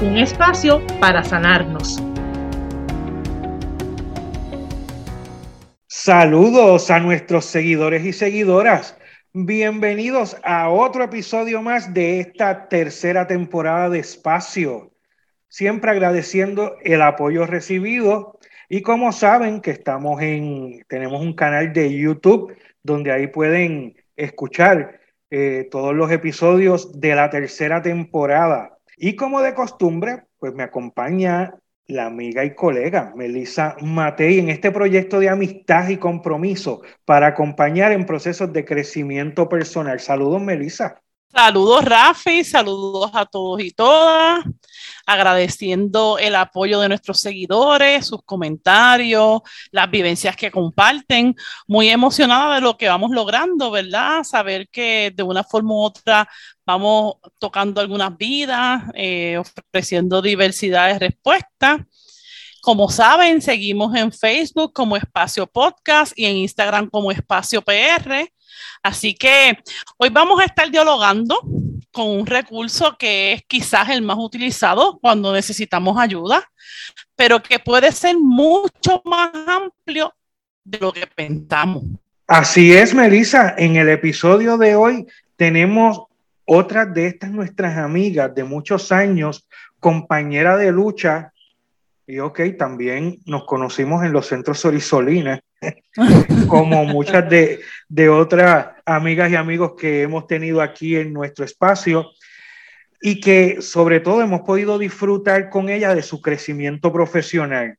Un 0.00 0.16
espacio 0.16 0.80
para 1.00 1.24
sanarnos. 1.24 2.00
Saludos 5.88 6.88
a 6.92 7.00
nuestros 7.00 7.46
seguidores 7.46 8.04
y 8.04 8.12
seguidoras. 8.12 8.96
Bienvenidos 9.32 10.36
a 10.44 10.70
otro 10.70 11.02
episodio 11.02 11.62
más 11.62 11.92
de 11.94 12.20
esta 12.20 12.68
tercera 12.68 13.26
temporada 13.26 13.90
de 13.90 13.98
Espacio. 13.98 14.92
Siempre 15.48 15.90
agradeciendo 15.90 16.76
el 16.84 17.02
apoyo 17.02 17.44
recibido 17.44 18.38
y 18.68 18.82
como 18.82 19.10
saben 19.10 19.60
que 19.60 19.72
estamos 19.72 20.22
en, 20.22 20.84
tenemos 20.86 21.20
un 21.20 21.32
canal 21.32 21.72
de 21.72 21.92
YouTube 21.92 22.56
donde 22.84 23.10
ahí 23.10 23.26
pueden 23.26 23.96
escuchar 24.14 25.00
eh, 25.30 25.66
todos 25.72 25.92
los 25.92 26.12
episodios 26.12 27.00
de 27.00 27.16
la 27.16 27.30
tercera 27.30 27.82
temporada. 27.82 28.77
Y 29.00 29.14
como 29.14 29.40
de 29.40 29.54
costumbre, 29.54 30.24
pues 30.38 30.52
me 30.54 30.64
acompaña 30.64 31.54
la 31.86 32.06
amiga 32.06 32.44
y 32.44 32.54
colega 32.54 33.12
Melissa 33.16 33.76
Matei 33.80 34.40
en 34.40 34.50
este 34.50 34.70
proyecto 34.72 35.20
de 35.20 35.28
amistad 35.30 35.88
y 35.88 35.96
compromiso 35.96 36.82
para 37.04 37.28
acompañar 37.28 37.92
en 37.92 38.04
procesos 38.04 38.52
de 38.52 38.64
crecimiento 38.64 39.48
personal. 39.48 40.00
Saludos, 40.00 40.42
Melissa. 40.42 41.00
Saludos, 41.30 41.84
Rafi, 41.84 42.42
saludos 42.42 43.10
a 43.12 43.26
todos 43.26 43.60
y 43.60 43.70
todas, 43.70 44.42
agradeciendo 45.06 46.18
el 46.18 46.34
apoyo 46.34 46.80
de 46.80 46.88
nuestros 46.88 47.20
seguidores, 47.20 48.06
sus 48.06 48.22
comentarios, 48.24 49.42
las 49.70 49.90
vivencias 49.90 50.34
que 50.36 50.50
comparten. 50.50 51.36
Muy 51.66 51.90
emocionada 51.90 52.56
de 52.56 52.60
lo 52.62 52.78
que 52.78 52.88
vamos 52.88 53.10
logrando, 53.10 53.70
¿verdad? 53.70 54.24
Saber 54.24 54.68
que 54.70 55.12
de 55.14 55.22
una 55.22 55.44
forma 55.44 55.74
u 55.74 55.82
otra 55.82 56.28
vamos 56.68 57.14
tocando 57.38 57.80
algunas 57.80 58.14
vidas, 58.18 58.82
eh, 58.92 59.38
ofreciendo 59.38 60.20
diversidad 60.20 60.92
de 60.92 60.98
respuestas. 60.98 61.80
Como 62.60 62.90
saben, 62.90 63.40
seguimos 63.40 63.96
en 63.96 64.12
Facebook 64.12 64.74
como 64.74 64.94
Espacio 64.94 65.46
Podcast 65.46 66.12
y 66.14 66.26
en 66.26 66.36
Instagram 66.36 66.90
como 66.90 67.10
Espacio 67.10 67.62
PR. 67.62 68.30
Así 68.82 69.14
que 69.14 69.56
hoy 69.96 70.10
vamos 70.10 70.42
a 70.42 70.44
estar 70.44 70.70
dialogando 70.70 71.40
con 71.90 72.08
un 72.08 72.26
recurso 72.26 72.98
que 72.98 73.32
es 73.32 73.42
quizás 73.48 73.88
el 73.88 74.02
más 74.02 74.18
utilizado 74.18 74.98
cuando 75.00 75.32
necesitamos 75.32 75.98
ayuda, 75.98 76.52
pero 77.16 77.42
que 77.42 77.58
puede 77.58 77.90
ser 77.92 78.18
mucho 78.18 79.00
más 79.06 79.30
amplio 79.46 80.14
de 80.64 80.78
lo 80.80 80.92
que 80.92 81.06
pensamos. 81.06 81.84
Así 82.26 82.74
es, 82.74 82.92
Melissa. 82.92 83.54
En 83.56 83.76
el 83.76 83.88
episodio 83.88 84.58
de 84.58 84.76
hoy 84.76 85.06
tenemos 85.36 86.07
otra 86.48 86.86
de 86.86 87.06
estas 87.06 87.30
nuestras 87.30 87.76
amigas 87.76 88.34
de 88.34 88.42
muchos 88.42 88.90
años, 88.90 89.46
compañera 89.78 90.56
de 90.56 90.72
lucha, 90.72 91.32
y 92.06 92.20
ok, 92.20 92.40
también 92.58 93.18
nos 93.26 93.44
conocimos 93.44 94.02
en 94.02 94.12
los 94.12 94.26
centros 94.26 94.58
Sorisolina, 94.58 95.40
como 96.48 96.84
muchas 96.86 97.28
de, 97.28 97.60
de 97.86 98.08
otras 98.08 98.68
amigas 98.86 99.30
y 99.30 99.36
amigos 99.36 99.74
que 99.78 100.00
hemos 100.00 100.26
tenido 100.26 100.62
aquí 100.62 100.96
en 100.96 101.12
nuestro 101.12 101.44
espacio 101.44 102.06
y 103.02 103.20
que 103.20 103.60
sobre 103.60 104.00
todo 104.00 104.22
hemos 104.22 104.40
podido 104.40 104.78
disfrutar 104.78 105.50
con 105.50 105.68
ella 105.68 105.94
de 105.94 106.02
su 106.02 106.22
crecimiento 106.22 106.90
profesional. 106.90 107.76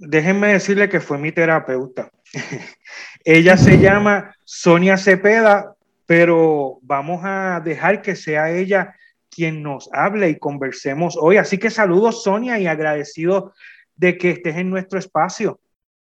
Déjenme 0.00 0.48
decirle 0.48 0.88
que 0.88 1.00
fue 1.00 1.18
mi 1.18 1.30
terapeuta. 1.30 2.10
ella 3.24 3.56
se 3.56 3.78
llama 3.78 4.34
Sonia 4.44 4.96
Cepeda, 4.96 5.76
pero 6.08 6.78
vamos 6.80 7.20
a 7.22 7.60
dejar 7.62 8.00
que 8.00 8.16
sea 8.16 8.50
ella 8.50 8.96
quien 9.28 9.62
nos 9.62 9.90
hable 9.92 10.30
y 10.30 10.38
conversemos 10.38 11.18
hoy. 11.20 11.36
Así 11.36 11.58
que 11.58 11.68
saludos 11.68 12.22
Sonia 12.22 12.58
y 12.58 12.66
agradecido 12.66 13.52
de 13.94 14.16
que 14.16 14.30
estés 14.30 14.56
en 14.56 14.70
nuestro 14.70 14.98
espacio. 14.98 15.60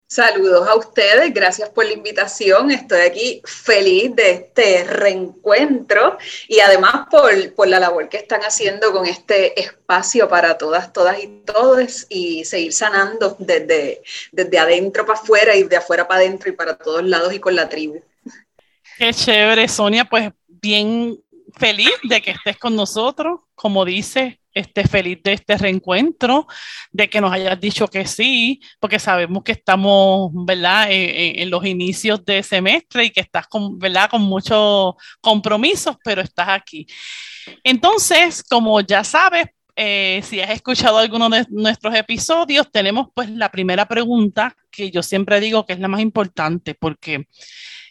Saludos 0.06 0.68
a 0.68 0.75
ustedes, 0.75 1.34
gracias 1.34 1.69
por 1.69 1.86
la 1.86 1.94
invitación. 1.94 2.69
Estoy 2.69 3.00
aquí 3.00 3.41
feliz 3.46 4.14
de 4.14 4.31
este 4.31 4.84
reencuentro 4.84 6.18
y 6.50 6.59
además 6.59 7.08
por, 7.09 7.53
por, 7.53 7.70
la 7.70 7.80
labor 7.80 8.09
que 8.09 8.18
están 8.18 8.41
haciendo 8.41 8.91
con 8.91 9.06
este 9.06 9.58
espacio 9.58 10.28
para 10.28 10.58
todas, 10.58 10.91
todas 10.91 11.24
y 11.24 11.28
todos 11.46 12.08
y 12.09 12.44
seguir 12.44 12.74
sanando 12.74 13.38
desde, 13.40 14.03
desde 14.34 14.59
adentro 14.59 15.06
para 15.06 15.18
afuera 15.18 15.56
y 15.56 15.64
de 15.64 15.78
afuera 15.78 16.09
para 16.09 16.20
adentro 16.20 16.50
y 16.50 16.56
para 16.58 16.75
todos 16.75 17.06
lados 17.06 17.34
y 17.34 17.40
con 17.40 17.56
la 17.56 17.70
tribu. 17.70 18.02
Qué 18.97 19.13
chévere, 19.13 19.67
Sonia, 19.67 20.05
pues 20.05 20.31
bien 20.47 21.17
feliz 21.55 21.93
de 22.03 22.21
que 22.21 22.31
estés 22.31 22.57
con 22.57 22.75
nosotros, 22.75 23.41
como 23.55 23.85
dice, 23.85 24.39
esté 24.53 24.87
feliz 24.87 25.21
de 25.23 25.33
este 25.33 25.57
reencuentro, 25.57 26.47
de 26.91 27.09
que 27.09 27.19
nos 27.19 27.31
hayas 27.31 27.59
dicho 27.59 27.87
que 27.87 28.05
sí, 28.05 28.61
porque 28.79 28.99
sabemos 28.99 29.43
que 29.43 29.53
estamos, 29.53 30.31
¿verdad?, 30.33 30.87
en, 30.89 31.49
los 31.49 31.65
inicios 31.65 32.23
de 32.23 32.43
semestre 32.43 33.05
y 33.05 33.09
que 33.09 33.21
estás 33.21 33.47
con, 33.47 33.79
¿verdad?, 33.79 34.09
con 34.09 34.21
muchos 34.21 34.95
compromisos, 35.21 35.97
pero 36.03 36.21
estás 36.21 36.49
aquí. 36.49 36.85
Entonces, 37.63 38.43
como 38.43 38.79
ya 38.81 39.03
sabes, 39.03 39.47
eh, 39.75 40.21
si 40.23 40.39
has 40.39 40.51
escuchado 40.51 40.99
alguno 40.99 41.29
de 41.29 41.47
nuestros 41.49 41.95
episodios, 41.95 42.71
tenemos 42.71 43.07
pues 43.13 43.29
la 43.31 43.49
primera 43.49 43.87
pregunta 43.87 44.55
que 44.69 44.91
yo 44.91 45.01
siempre 45.01 45.39
digo 45.39 45.65
que 45.65 45.73
es 45.73 45.79
la 45.79 45.87
más 45.87 46.01
importante 46.01 46.75
porque 46.75 47.27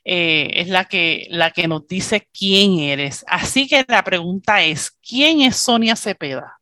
eh, 0.05 0.51
es 0.55 0.69
la 0.69 0.85
que, 0.87 1.27
la 1.31 1.51
que 1.51 1.69
nos 1.69 1.87
dice 1.87 2.29
quién 2.37 2.79
eres. 2.79 3.25
Así 3.29 3.69
que 3.69 3.85
la 3.89 4.03
pregunta 4.03 4.63
es, 4.63 4.91
¿quién 4.91 5.43
es 5.43 5.57
Sonia 5.57 5.97
Cepeda? 5.97 6.59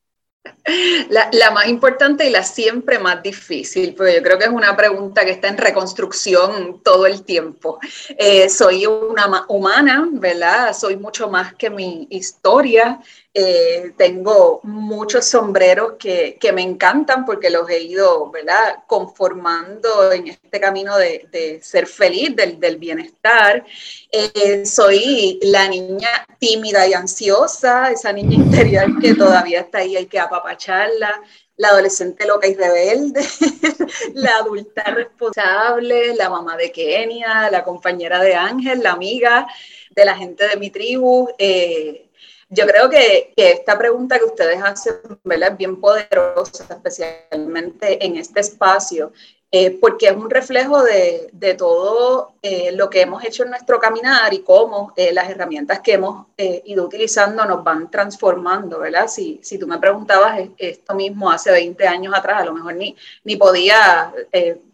La, 1.33 1.51
más 1.51 1.69
importante 1.69 2.27
y 2.27 2.31
la 2.31 2.43
siempre 2.43 2.99
más 2.99 3.23
difícil, 3.23 3.95
porque 3.95 4.17
yo 4.17 4.23
creo 4.23 4.39
que 4.39 4.45
es 4.45 4.51
una 4.51 4.77
pregunta 4.77 5.25
que 5.25 5.33
está 5.33 5.49
en 5.49 5.59
reconstrucción 5.59 6.81
todo 6.83 7.07
el 7.07 7.25
tiempo. 7.25 7.79
Eh, 8.17 8.49
soy 8.49 8.87
una 8.87 9.45
humana, 9.49 10.09
¿verdad? 10.13 10.73
Soy 10.73 10.97
mucho 10.97 11.29
más 11.29 11.55
que 11.55 11.71
mi 11.71 12.07
historia. 12.11 13.01
Eh, 13.33 13.93
tengo 13.97 14.59
muchos 14.65 15.25
sombreros 15.25 15.93
que, 16.01 16.37
que, 16.41 16.53
me 16.53 16.63
encantan 16.63 17.25
porque 17.25 17.49
los 17.49 17.71
he 17.71 17.81
ido 17.81 18.29
¿verdad? 18.29 18.83
conformando 18.89 20.11
en 20.11 20.27
este 20.27 20.59
camino 20.59 20.97
de, 20.97 21.61
ser 21.63 21.87
feliz, 21.87 22.35
del, 22.35 22.59
del 22.59 22.77
bienestar. 22.79 23.65
Eh, 24.11 24.67
soy 24.67 25.39
la 25.43 25.69
niña 25.69 26.27
tímida 26.41 26.89
y 26.89 26.95
ansiosa, 26.95 27.93
esa 27.93 28.13
niña 28.13 28.35
interior 28.35 28.99
que 29.01 29.15
todavía 29.15 29.61
está 29.61 29.79
ahí, 29.79 29.97
hay 29.97 30.07
que 30.07 30.19
apapacharla 30.19 31.23
la 31.57 31.69
adolescente 31.69 32.27
loca 32.27 32.49
y 32.49 32.55
rebelde, 32.55 33.23
la 34.15 34.37
adulta 34.37 34.83
responsable, 34.85 36.15
la 36.17 36.31
mamá 36.31 36.57
de 36.57 36.73
Kenia, 36.73 37.51
la 37.51 37.63
compañera 37.63 38.23
de 38.23 38.35
Ángel, 38.35 38.83
la 38.83 38.93
amiga 38.93 39.47
de 39.91 40.05
la 40.07 40.17
gente 40.17 40.49
de 40.49 40.57
mi 40.57 40.71
tribu. 40.71 41.29
Eh, 41.37 42.10
yo 42.51 42.67
creo 42.67 42.91
que, 42.91 43.33
esta 43.37 43.79
pregunta 43.79 44.19
que 44.19 44.25
ustedes 44.25 44.61
hacen 44.63 44.97
es 45.25 45.57
bien 45.57 45.81
poderosa, 45.81 46.67
especialmente 46.69 48.05
en 48.05 48.17
este 48.17 48.41
espacio, 48.41 49.13
eh, 49.53 49.79
porque 49.81 50.09
es 50.09 50.17
un 50.17 50.29
reflejo 50.29 50.83
de, 50.83 51.55
todo 51.57 52.35
eh, 52.43 52.73
lo 52.73 52.91
que 52.91 53.03
hemos 53.03 53.25
hecho 53.25 53.45
en 53.45 53.51
nuestro 53.51 53.79
caminar 53.79 54.35
y 54.35 54.41
cómo 54.41 54.93
eh, 54.97 55.13
las 55.13 55.31
herramientas 55.31 55.81
que 55.81 55.95
hemos 55.95 56.27
ido 56.37 56.85
utilizando 56.85 57.45
nos 57.45 57.63
van 57.63 57.91
transformando, 57.91 58.81
¿verdad? 58.81 59.07
Si, 59.07 59.41
si 59.43 59.57
tú 59.59 59.67
me 59.69 59.79
preguntabas 59.79 60.41
esto 60.59 60.95
mismo 60.95 61.31
hace 61.31 61.53
20 61.53 61.87
años 61.87 62.15
atrás, 62.17 62.43
a 62.43 62.45
lo 62.47 62.55
mejor 62.55 62.75
ni, 62.75 62.97
ni 63.25 63.37
podía 63.37 64.13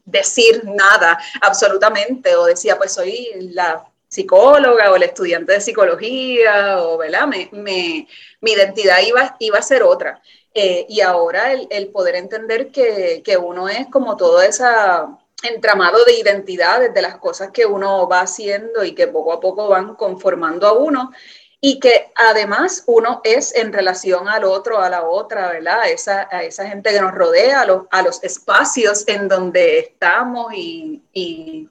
decir 0.04 0.64
nada 0.64 1.18
absolutamente, 1.42 2.36
o 2.36 2.46
decía, 2.46 2.78
pues 2.78 2.92
soy 2.92 3.50
la 3.52 3.84
psicóloga 4.16 4.90
o 4.90 4.96
el 4.96 5.04
estudiante 5.04 5.52
de 5.52 5.60
psicología, 5.60 6.82
o, 6.82 6.98
¿verdad? 6.98 7.26
Me, 7.26 7.48
mi 7.52 8.52
identidad 8.52 8.98
iba, 9.06 9.36
iba 9.38 9.58
a 9.58 9.62
ser 9.62 9.82
otra. 9.82 10.20
Eh, 10.54 10.86
y 10.88 11.02
ahora 11.02 11.52
el, 11.52 11.88
poder 11.88 12.14
entender 12.16 12.70
que, 12.70 13.22
que, 13.22 13.36
uno 13.36 13.68
es 13.68 13.88
como 13.88 14.16
todo 14.16 14.40
ese 14.40 14.64
entramado 15.42 16.02
de 16.06 16.18
identidades, 16.18 16.94
de 16.94 17.02
las 17.02 17.18
cosas 17.18 17.50
que 17.50 17.66
uno 17.66 18.08
va 18.08 18.20
haciendo 18.20 18.82
y 18.82 18.94
que 18.94 19.06
poco 19.06 19.34
a 19.34 19.40
poco 19.40 19.68
van 19.68 19.94
conformando 19.96 20.66
a 20.66 20.72
uno. 20.72 21.12
y 21.60 21.80
que 21.80 22.12
además 22.14 22.84
uno 22.86 23.20
es 23.24 23.54
en 23.54 23.72
relación 23.72 24.28
al 24.28 24.44
otro, 24.44 24.78
a 24.80 24.88
la 24.90 25.04
otra, 25.08 25.48
¿verdad? 25.50 25.88
Esa, 25.90 26.28
a 26.30 26.42
esa 26.42 26.66
gente 26.68 26.90
que 26.92 27.00
nos 27.00 27.12
rodea, 27.12 27.62
a 27.62 27.66
los, 27.66 27.82
a 27.90 28.02
los 28.02 28.22
espacios 28.22 29.04
en 29.08 29.28
donde 29.28 29.80
estamos 29.80 30.52
y, 30.54 31.02
y 31.12 31.68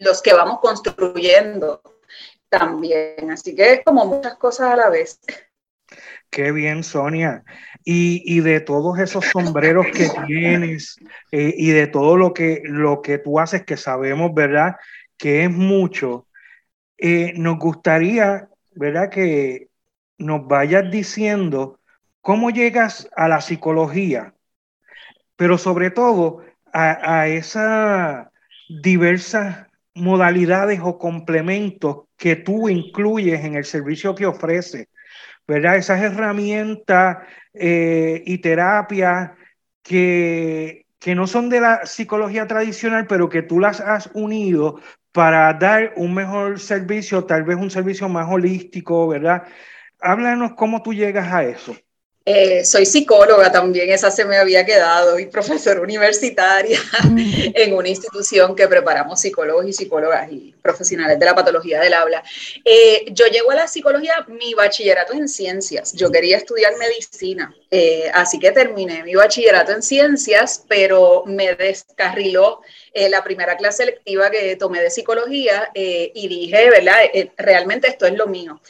los 0.00 0.20
que 0.22 0.32
vamos 0.32 0.58
construyendo 0.60 1.82
también. 2.48 3.30
Así 3.30 3.54
que 3.54 3.74
es 3.74 3.84
como 3.84 4.04
muchas 4.06 4.34
cosas 4.36 4.72
a 4.72 4.76
la 4.76 4.90
vez. 4.90 5.20
Qué 6.30 6.52
bien, 6.52 6.82
Sonia. 6.82 7.44
Y, 7.84 8.22
y 8.24 8.40
de 8.40 8.60
todos 8.60 8.98
esos 8.98 9.24
sombreros 9.26 9.86
que 9.86 10.08
tienes 10.26 10.96
eh, 11.32 11.54
y 11.56 11.70
de 11.70 11.86
todo 11.86 12.16
lo 12.16 12.32
que, 12.32 12.62
lo 12.64 13.02
que 13.02 13.18
tú 13.18 13.38
haces, 13.38 13.64
que 13.64 13.76
sabemos, 13.76 14.34
¿verdad? 14.34 14.76
Que 15.16 15.44
es 15.44 15.50
mucho. 15.50 16.26
Eh, 16.98 17.32
nos 17.36 17.58
gustaría, 17.58 18.48
¿verdad? 18.72 19.10
Que 19.10 19.68
nos 20.18 20.46
vayas 20.46 20.90
diciendo 20.90 21.80
cómo 22.20 22.50
llegas 22.50 23.08
a 23.16 23.28
la 23.28 23.40
psicología, 23.40 24.34
pero 25.36 25.56
sobre 25.56 25.90
todo 25.90 26.42
a, 26.72 27.20
a 27.20 27.28
esas 27.28 28.28
diversas 28.68 29.69
modalidades 29.94 30.80
o 30.82 30.98
complementos 30.98 32.04
que 32.16 32.36
tú 32.36 32.68
incluyes 32.68 33.44
en 33.44 33.54
el 33.56 33.64
servicio 33.64 34.14
que 34.14 34.26
ofreces, 34.26 34.88
¿verdad? 35.46 35.76
Esas 35.76 36.00
herramientas 36.02 37.18
eh, 37.54 38.22
y 38.24 38.38
terapias 38.38 39.32
que, 39.82 40.86
que 40.98 41.14
no 41.14 41.26
son 41.26 41.48
de 41.48 41.60
la 41.60 41.86
psicología 41.86 42.46
tradicional, 42.46 43.06
pero 43.06 43.28
que 43.28 43.42
tú 43.42 43.58
las 43.58 43.80
has 43.80 44.10
unido 44.14 44.80
para 45.12 45.52
dar 45.54 45.92
un 45.96 46.14
mejor 46.14 46.60
servicio, 46.60 47.24
tal 47.24 47.42
vez 47.42 47.56
un 47.56 47.70
servicio 47.70 48.08
más 48.08 48.28
holístico, 48.30 49.08
¿verdad? 49.08 49.44
Háblanos 50.00 50.52
cómo 50.54 50.82
tú 50.82 50.94
llegas 50.94 51.32
a 51.32 51.42
eso. 51.44 51.74
Eh, 52.26 52.66
soy 52.66 52.84
psicóloga 52.84 53.50
también, 53.50 53.88
esa 53.90 54.10
se 54.10 54.26
me 54.26 54.36
había 54.36 54.64
quedado, 54.66 55.18
y 55.18 55.24
profesora 55.26 55.80
universitaria 55.80 56.78
en 57.54 57.74
una 57.74 57.88
institución 57.88 58.54
que 58.54 58.68
preparamos 58.68 59.20
psicólogos 59.20 59.66
y 59.66 59.72
psicólogas 59.72 60.30
y 60.30 60.54
profesionales 60.60 61.18
de 61.18 61.24
la 61.24 61.34
patología 61.34 61.80
del 61.80 61.94
habla. 61.94 62.22
Eh, 62.62 63.06
yo 63.12 63.24
llego 63.26 63.50
a 63.50 63.54
la 63.54 63.66
psicología, 63.66 64.26
mi 64.28 64.52
bachillerato 64.52 65.14
en 65.14 65.28
ciencias, 65.28 65.94
yo 65.94 66.10
quería 66.10 66.36
estudiar 66.36 66.74
medicina, 66.76 67.54
eh, 67.70 68.10
así 68.12 68.38
que 68.38 68.52
terminé 68.52 69.02
mi 69.02 69.14
bachillerato 69.14 69.72
en 69.72 69.82
ciencias, 69.82 70.62
pero 70.68 71.24
me 71.26 71.54
descarriló 71.54 72.60
eh, 72.92 73.08
la 73.08 73.22
primera 73.22 73.56
clase 73.56 73.86
lectiva 73.86 74.30
que 74.30 74.56
tomé 74.56 74.80
de 74.80 74.90
psicología 74.90 75.70
eh, 75.74 76.10
y 76.12 76.26
dije, 76.26 76.70
¿verdad? 76.70 76.96
Eh, 77.14 77.30
realmente 77.36 77.88
esto 77.88 78.04
es 78.04 78.14
lo 78.14 78.26
mío. 78.26 78.60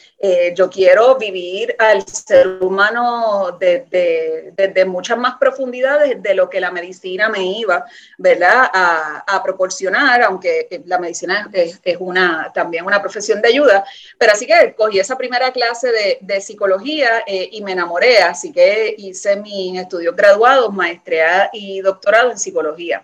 yo 0.53 0.69
quiero 0.69 1.15
vivir 1.17 1.75
al 1.79 2.05
ser 2.05 2.59
humano 2.61 3.57
desde 3.59 4.51
de, 4.55 4.85
muchas 4.85 5.17
más 5.17 5.35
profundidades 5.39 6.21
de 6.21 6.35
lo 6.35 6.47
que 6.49 6.61
la 6.61 6.69
medicina 6.69 7.29
me 7.29 7.43
iba, 7.43 7.83
¿verdad? 8.19 8.69
A, 8.71 9.41
proporcionar, 9.43 10.21
aunque 10.21 10.67
la 10.85 10.99
medicina 10.99 11.49
es, 11.51 11.79
es, 11.83 11.97
una, 11.99 12.51
también 12.53 12.85
una 12.85 13.01
profesión 13.01 13.41
de 13.41 13.47
ayuda. 13.47 13.83
Pero 14.19 14.33
así 14.33 14.45
que 14.45 14.75
cogí 14.75 14.99
esa 14.99 15.17
primera 15.17 15.51
clase 15.51 15.91
de, 15.91 16.19
de 16.21 16.41
psicología 16.41 17.23
y 17.25 17.61
me 17.63 17.71
enamoré, 17.71 18.19
así 18.19 18.51
que 18.51 18.93
hice 18.97 19.37
mis 19.37 19.79
estudios 19.79 20.15
graduados, 20.15 20.71
maestría 20.71 21.49
y 21.51 21.81
doctorado 21.81 22.29
en 22.31 22.37
psicología. 22.37 23.03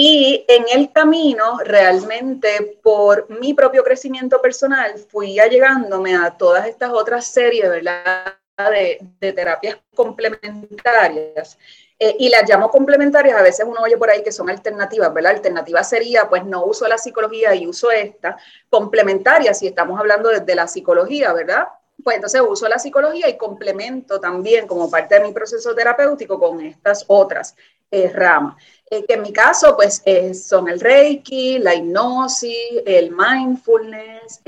Y 0.00 0.44
en 0.46 0.64
el 0.72 0.92
camino, 0.92 1.58
realmente 1.64 2.78
por 2.84 3.28
mi 3.40 3.52
propio 3.52 3.82
crecimiento 3.82 4.40
personal, 4.40 4.96
fui 4.96 5.40
allegándome 5.40 6.14
a 6.14 6.30
todas 6.30 6.68
estas 6.68 6.90
otras 6.90 7.26
series 7.26 7.68
¿verdad? 7.68 8.36
De, 8.56 9.32
terapias 9.32 9.76
complementarias. 9.96 11.58
Eh, 11.98 12.14
y 12.16 12.28
las 12.28 12.48
llamo 12.48 12.70
complementarias, 12.70 13.36
a 13.40 13.42
veces 13.42 13.66
uno 13.68 13.80
oye 13.80 13.96
por 13.96 14.08
ahí 14.08 14.22
que 14.22 14.30
son 14.30 14.48
alternativas, 14.48 15.12
¿verdad? 15.12 15.32
Alternativa 15.32 15.82
sería, 15.82 16.28
pues 16.28 16.44
no 16.44 16.64
uso 16.64 16.86
la 16.86 16.96
psicología 16.96 17.56
y 17.56 17.66
uso 17.66 17.90
esta. 17.90 18.38
Complementaria, 18.70 19.52
si 19.52 19.66
estamos 19.66 19.98
hablando 19.98 20.28
desde 20.28 20.54
la 20.54 20.68
psicología, 20.68 21.32
¿verdad? 21.32 21.66
Pues 22.02 22.16
entonces 22.16 22.40
uso 22.46 22.68
la 22.68 22.78
psicología 22.78 23.28
y 23.28 23.36
complemento 23.36 24.20
también 24.20 24.66
como 24.66 24.90
parte 24.90 25.16
de 25.16 25.26
mi 25.26 25.32
proceso 25.32 25.74
terapéutico 25.74 26.38
con 26.38 26.60
estas 26.60 27.04
otras 27.08 27.56
eh, 27.90 28.10
ramas. 28.12 28.62
Eh, 28.90 29.04
que 29.06 29.14
en 29.14 29.22
mi 29.22 29.32
caso, 29.32 29.74
pues 29.76 30.02
eh, 30.04 30.32
son 30.34 30.68
el 30.68 30.80
Reiki, 30.80 31.58
la 31.58 31.74
hipnosis, 31.74 32.82
el 32.86 33.10
mindfulness, 33.10 34.40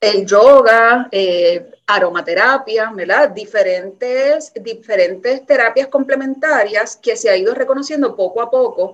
el 0.00 0.26
yoga, 0.26 1.08
aromaterapia, 1.86 2.90
¿verdad? 2.94 3.30
Diferentes, 3.30 4.52
diferentes 4.54 5.46
terapias 5.46 5.88
complementarias 5.88 6.96
que 6.96 7.16
se 7.16 7.30
ha 7.30 7.36
ido 7.36 7.54
reconociendo 7.54 8.14
poco 8.14 8.42
a 8.42 8.50
poco 8.50 8.92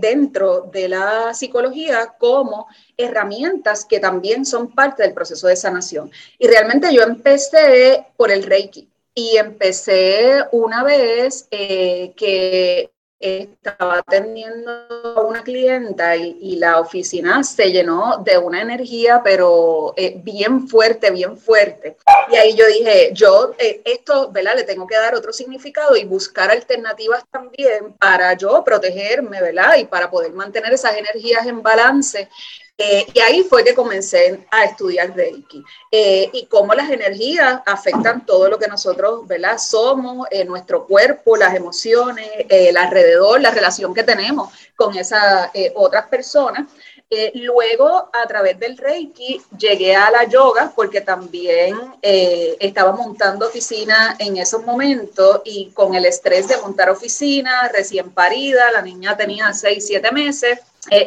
dentro 0.00 0.62
de 0.72 0.88
la 0.88 1.34
psicología 1.34 2.14
como 2.18 2.68
herramientas 2.96 3.84
que 3.84 4.00
también 4.00 4.44
son 4.44 4.74
parte 4.74 5.02
del 5.02 5.14
proceso 5.14 5.46
de 5.46 5.56
sanación. 5.56 6.10
Y 6.38 6.46
realmente 6.46 6.92
yo 6.92 7.02
empecé 7.02 8.06
por 8.16 8.30
el 8.30 8.42
Reiki. 8.44 8.88
Y 9.12 9.36
empecé 9.36 10.44
una 10.52 10.84
vez 10.84 11.48
que 11.50 12.90
estaba 13.20 13.98
atendiendo 13.98 14.70
a 15.14 15.20
una 15.20 15.42
clienta 15.42 16.16
y, 16.16 16.56
la 16.56 16.80
oficina 16.80 17.44
se 17.44 17.70
llenó 17.70 18.22
de 18.24 18.36
una 18.38 18.62
energía, 18.62 19.20
pero 19.22 19.94
eh, 19.96 20.20
bien 20.22 20.68
fuerte, 20.68 21.10
bien 21.10 21.36
fuerte. 21.36 21.96
Y 22.30 22.36
ahí 22.36 22.54
yo 22.54 22.66
dije, 22.66 23.10
yo 23.12 23.54
eh, 23.58 23.82
esto, 23.84 24.30
¿verdad? 24.30 24.56
Le 24.56 24.64
tengo 24.64 24.86
que 24.86 24.96
dar 24.96 25.14
otro 25.14 25.32
significado 25.32 25.96
y 25.96 26.04
buscar 26.04 26.50
alternativas 26.50 27.24
también 27.30 27.92
para 27.98 28.34
yo 28.34 28.64
protegerme, 28.64 29.40
¿verdad? 29.40 29.76
Y 29.78 29.84
para 29.84 30.10
poder 30.10 30.32
mantener 30.32 30.72
esas 30.72 30.96
energías 30.96 31.46
en 31.46 31.62
balance 31.62 32.28
eh, 32.82 33.06
y 33.12 33.20
ahí 33.20 33.42
fue 33.42 33.62
que 33.62 33.74
comencé 33.74 34.46
a 34.50 34.64
estudiar 34.64 35.14
Reiki 35.14 35.62
eh, 35.90 36.30
y 36.32 36.46
cómo 36.46 36.72
las 36.72 36.88
energías 36.88 37.60
afectan 37.66 38.24
todo 38.24 38.48
lo 38.48 38.58
que 38.58 38.68
nosotros 38.68 39.28
¿verdad? 39.28 39.58
somos, 39.58 40.26
eh, 40.30 40.46
nuestro 40.46 40.86
cuerpo, 40.86 41.36
las 41.36 41.54
emociones, 41.54 42.26
el 42.48 42.78
alrededor, 42.78 43.38
la 43.42 43.50
relación 43.50 43.92
que 43.92 44.02
tenemos 44.02 44.50
con 44.76 44.96
esas 44.96 45.50
otras 45.74 46.06
personas. 46.06 46.70
luego, 47.34 48.08
a 48.14 48.26
través 48.26 48.58
del 48.58 48.78
Reiki, 48.78 49.42
llegué 49.58 49.94
a 49.94 50.10
la 50.10 50.24
yoga 50.24 50.72
porque 50.74 51.02
también 51.02 51.76
estaba 52.00 52.92
montando 52.92 53.48
oficina 53.48 54.16
en 54.18 54.38
esos 54.38 54.64
momentos 54.64 55.42
y 55.44 55.70
con 55.74 55.94
el 55.94 56.06
estrés 56.06 56.48
de 56.48 56.56
montar 56.56 56.88
oficina, 56.88 57.68
recién 57.68 58.10
parida, 58.10 58.70
la 58.70 58.80
niña 58.80 59.18
tenía 59.18 59.52
6, 59.52 59.84
7 59.86 60.12
meses 60.12 60.60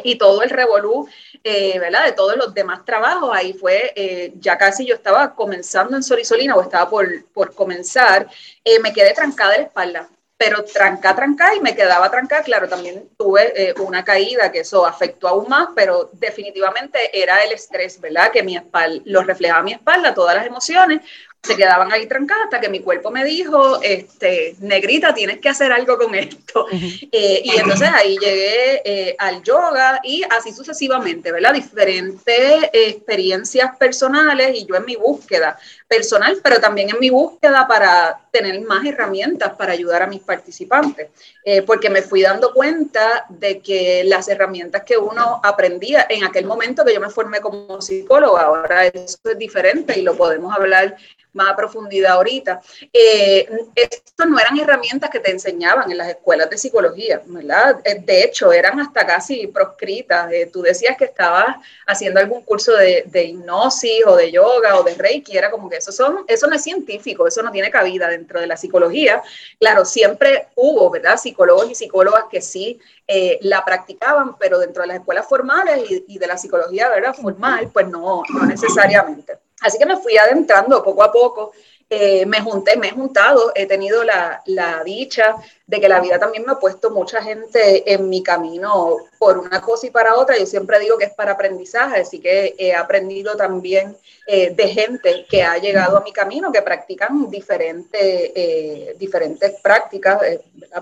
y 0.04 0.16
todo 0.18 0.42
el 0.42 0.50
revolú 0.50 1.08
eh, 1.44 1.78
¿verdad? 1.78 2.06
De 2.06 2.12
todos 2.12 2.36
los 2.36 2.54
demás 2.54 2.84
trabajos. 2.84 3.30
Ahí 3.32 3.52
fue, 3.52 3.92
eh, 3.94 4.32
ya 4.38 4.56
casi 4.58 4.86
yo 4.86 4.94
estaba 4.94 5.34
comenzando 5.34 5.96
en 5.96 6.02
Sorisolina 6.02 6.56
o 6.56 6.62
estaba 6.62 6.88
por, 6.88 7.06
por 7.26 7.54
comenzar, 7.54 8.26
eh, 8.64 8.80
me 8.80 8.92
quedé 8.92 9.12
trancada 9.12 9.52
de 9.52 9.58
la 9.58 9.64
espalda. 9.64 10.08
Pero 10.36 10.64
tranca, 10.64 11.14
tranca 11.14 11.54
y 11.54 11.60
me 11.60 11.76
quedaba 11.76 12.10
tranca. 12.10 12.42
Claro, 12.42 12.68
también 12.68 13.08
tuve 13.16 13.72
una 13.78 14.04
caída 14.04 14.50
que 14.50 14.60
eso 14.60 14.84
afectó 14.84 15.28
aún 15.28 15.48
más, 15.48 15.68
pero 15.76 16.10
definitivamente 16.12 16.98
era 17.16 17.40
el 17.44 17.52
estrés, 17.52 18.00
¿verdad? 18.00 18.32
Que 18.32 18.42
mi 18.42 18.56
espalda, 18.56 19.00
lo 19.04 19.22
reflejaba 19.22 19.62
mi 19.62 19.72
espalda, 19.72 20.12
todas 20.12 20.34
las 20.34 20.46
emociones, 20.46 21.02
se 21.44 21.56
quedaban 21.56 21.92
ahí 21.92 22.06
trancadas 22.06 22.44
hasta 22.44 22.60
que 22.60 22.70
mi 22.70 22.80
cuerpo 22.80 23.10
me 23.10 23.24
dijo, 23.24 23.80
este, 23.82 24.56
negrita, 24.60 25.12
tienes 25.12 25.38
que 25.38 25.50
hacer 25.50 25.72
algo 25.72 25.98
con 25.98 26.14
esto. 26.14 26.66
Eh, 27.12 27.42
y 27.44 27.56
entonces 27.56 27.88
ahí 27.92 28.16
llegué 28.18 28.82
eh, 28.84 29.16
al 29.18 29.42
yoga 29.42 30.00
y 30.02 30.22
así 30.30 30.52
sucesivamente, 30.52 31.30
¿verdad? 31.30 31.52
Diferentes 31.52 32.70
experiencias 32.72 33.76
personales 33.76 34.52
y 34.54 34.66
yo 34.66 34.76
en 34.76 34.84
mi 34.84 34.96
búsqueda 34.96 35.58
personal, 35.96 36.38
pero 36.42 36.60
también 36.60 36.90
en 36.90 36.98
mi 36.98 37.10
búsqueda 37.10 37.66
para 37.66 38.20
tener 38.30 38.60
más 38.62 38.84
herramientas 38.84 39.54
para 39.56 39.72
ayudar 39.72 40.02
a 40.02 40.06
mis 40.06 40.20
participantes, 40.20 41.08
eh, 41.44 41.62
porque 41.62 41.90
me 41.90 42.02
fui 42.02 42.22
dando 42.22 42.52
cuenta 42.52 43.26
de 43.28 43.60
que 43.60 44.02
las 44.04 44.28
herramientas 44.28 44.82
que 44.82 44.96
uno 44.96 45.40
aprendía 45.42 46.06
en 46.08 46.24
aquel 46.24 46.46
momento 46.46 46.84
que 46.84 46.94
yo 46.94 47.00
me 47.00 47.10
formé 47.10 47.40
como 47.40 47.80
psicóloga, 47.80 48.42
ahora 48.42 48.86
eso 48.86 49.18
es 49.24 49.38
diferente 49.38 49.98
y 49.98 50.02
lo 50.02 50.16
podemos 50.16 50.54
hablar 50.54 50.96
más 51.34 51.50
a 51.50 51.56
profundidad 51.56 52.12
ahorita. 52.12 52.60
Eh, 52.92 53.46
estas 53.74 54.28
no 54.28 54.38
eran 54.38 54.58
herramientas 54.58 55.10
que 55.10 55.20
te 55.20 55.30
enseñaban 55.30 55.90
en 55.90 55.98
las 55.98 56.08
escuelas 56.08 56.48
de 56.48 56.56
psicología, 56.56 57.20
¿verdad? 57.26 57.80
Eh, 57.84 58.00
de 58.02 58.24
hecho, 58.24 58.52
eran 58.52 58.80
hasta 58.80 59.04
casi 59.04 59.46
proscritas. 59.48 60.32
Eh, 60.32 60.48
tú 60.52 60.62
decías 60.62 60.96
que 60.96 61.04
estabas 61.06 61.56
haciendo 61.86 62.20
algún 62.20 62.42
curso 62.42 62.72
de, 62.72 63.04
de, 63.06 63.24
hipnosis 63.24 64.06
o 64.06 64.16
de 64.16 64.30
yoga 64.30 64.78
o 64.78 64.84
de 64.84 64.94
reiki, 64.94 65.36
era 65.36 65.50
como 65.50 65.68
que 65.68 65.80
eso, 65.84 65.92
son, 65.92 66.24
eso 66.26 66.46
no 66.46 66.56
es 66.56 66.62
científico, 66.62 67.26
eso 67.26 67.42
no 67.42 67.50
tiene 67.50 67.70
cabida 67.70 68.08
dentro 68.08 68.40
de 68.40 68.46
la 68.46 68.56
psicología. 68.56 69.22
Claro, 69.58 69.84
siempre 69.84 70.48
hubo, 70.54 70.90
¿verdad? 70.90 71.18
Psicólogos 71.18 71.70
y 71.70 71.74
psicólogas 71.74 72.24
que 72.30 72.40
sí 72.40 72.80
eh, 73.06 73.38
la 73.42 73.64
practicaban, 73.64 74.36
pero 74.38 74.58
dentro 74.58 74.82
de 74.82 74.88
las 74.88 74.98
escuelas 74.98 75.26
formales 75.28 75.90
y, 75.90 76.04
y 76.08 76.18
de 76.18 76.26
la 76.26 76.38
psicología, 76.38 76.88
¿verdad? 76.88 77.14
Formal, 77.14 77.68
pues 77.72 77.86
no, 77.88 78.22
no 78.32 78.46
necesariamente. 78.46 79.38
Así 79.60 79.78
que 79.78 79.86
me 79.86 79.96
fui 79.96 80.16
adentrando 80.16 80.82
poco 80.82 81.02
a 81.02 81.12
poco 81.12 81.52
eh, 81.90 82.24
me 82.26 82.40
junté, 82.40 82.72
he 82.82 82.90
juntado, 82.90 83.52
he 83.54 83.66
tenido 83.66 84.02
la, 84.04 84.42
dicha 84.84 85.36
de 85.66 85.80
que 85.80 85.88
la 85.88 86.00
vida 86.00 86.18
también 86.18 86.44
me 86.44 86.52
ha 86.52 86.58
puesto 86.58 86.90
mucha 86.90 87.22
gente 87.22 87.92
en 87.92 88.08
mi 88.08 88.22
camino 88.22 88.96
por 89.18 89.38
una 89.38 89.60
cosa 89.60 89.86
y 89.86 89.90
para 89.90 90.16
otra. 90.16 90.36
Yo 90.36 90.46
siempre 90.46 90.78
digo 90.80 90.98
que 90.98 91.04
es 91.06 91.14
para 91.14 91.32
aprendizaje, 91.32 92.00
así 92.00 92.20
que 92.20 92.54
he 92.58 92.74
aprendido 92.74 93.36
también 93.36 93.96
eh, 94.26 94.50
de 94.50 94.68
gente 94.68 95.26
que 95.28 95.42
ha 95.42 95.58
llegado 95.58 95.98
a 95.98 96.02
mi 96.02 96.12
camino, 96.12 96.50
que 96.50 96.62
practican 96.62 97.30
diferentes, 97.30 98.00
eh, 98.02 98.96
diferentes 98.98 99.52
prácticas, 99.60 100.20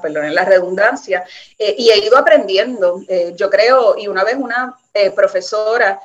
perdón, 0.00 0.34
la 0.34 0.44
redundancia, 0.44 1.24
y 1.58 1.90
he 1.90 1.98
ido 1.98 2.16
aprendiendo. 2.16 3.02
yo 3.34 3.50
creo, 3.50 3.96
y 3.98 4.08
una 4.08 4.24
vez 4.24 4.36
una 4.36 4.78
profesora 5.14 6.00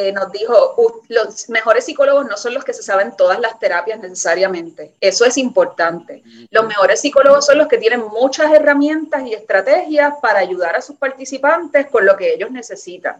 eh, 0.00 0.12
nos 0.12 0.30
dijo, 0.30 0.76
los 1.08 1.48
mejores 1.48 1.84
psicólogos 1.84 2.24
no 2.24 2.36
son 2.36 2.54
los 2.54 2.62
que 2.62 2.72
se 2.72 2.84
saben 2.84 3.16
todas 3.16 3.40
las 3.40 3.58
terapias 3.58 3.98
necesariamente. 3.98 4.94
Eso 5.00 5.24
es 5.24 5.36
importante. 5.36 6.22
Los 6.50 6.68
mejores 6.68 7.00
psicólogos 7.00 7.44
son 7.46 7.58
los 7.58 7.66
que 7.66 7.78
tienen 7.78 8.02
muchas 8.02 8.52
herramientas 8.52 9.26
y 9.26 9.34
estrategias 9.34 10.14
para 10.22 10.38
ayudar 10.38 10.76
a 10.76 10.82
sus 10.82 10.94
participantes 10.94 11.88
con 11.88 12.06
lo 12.06 12.16
que 12.16 12.32
ellos 12.32 12.52
necesitan. 12.52 13.16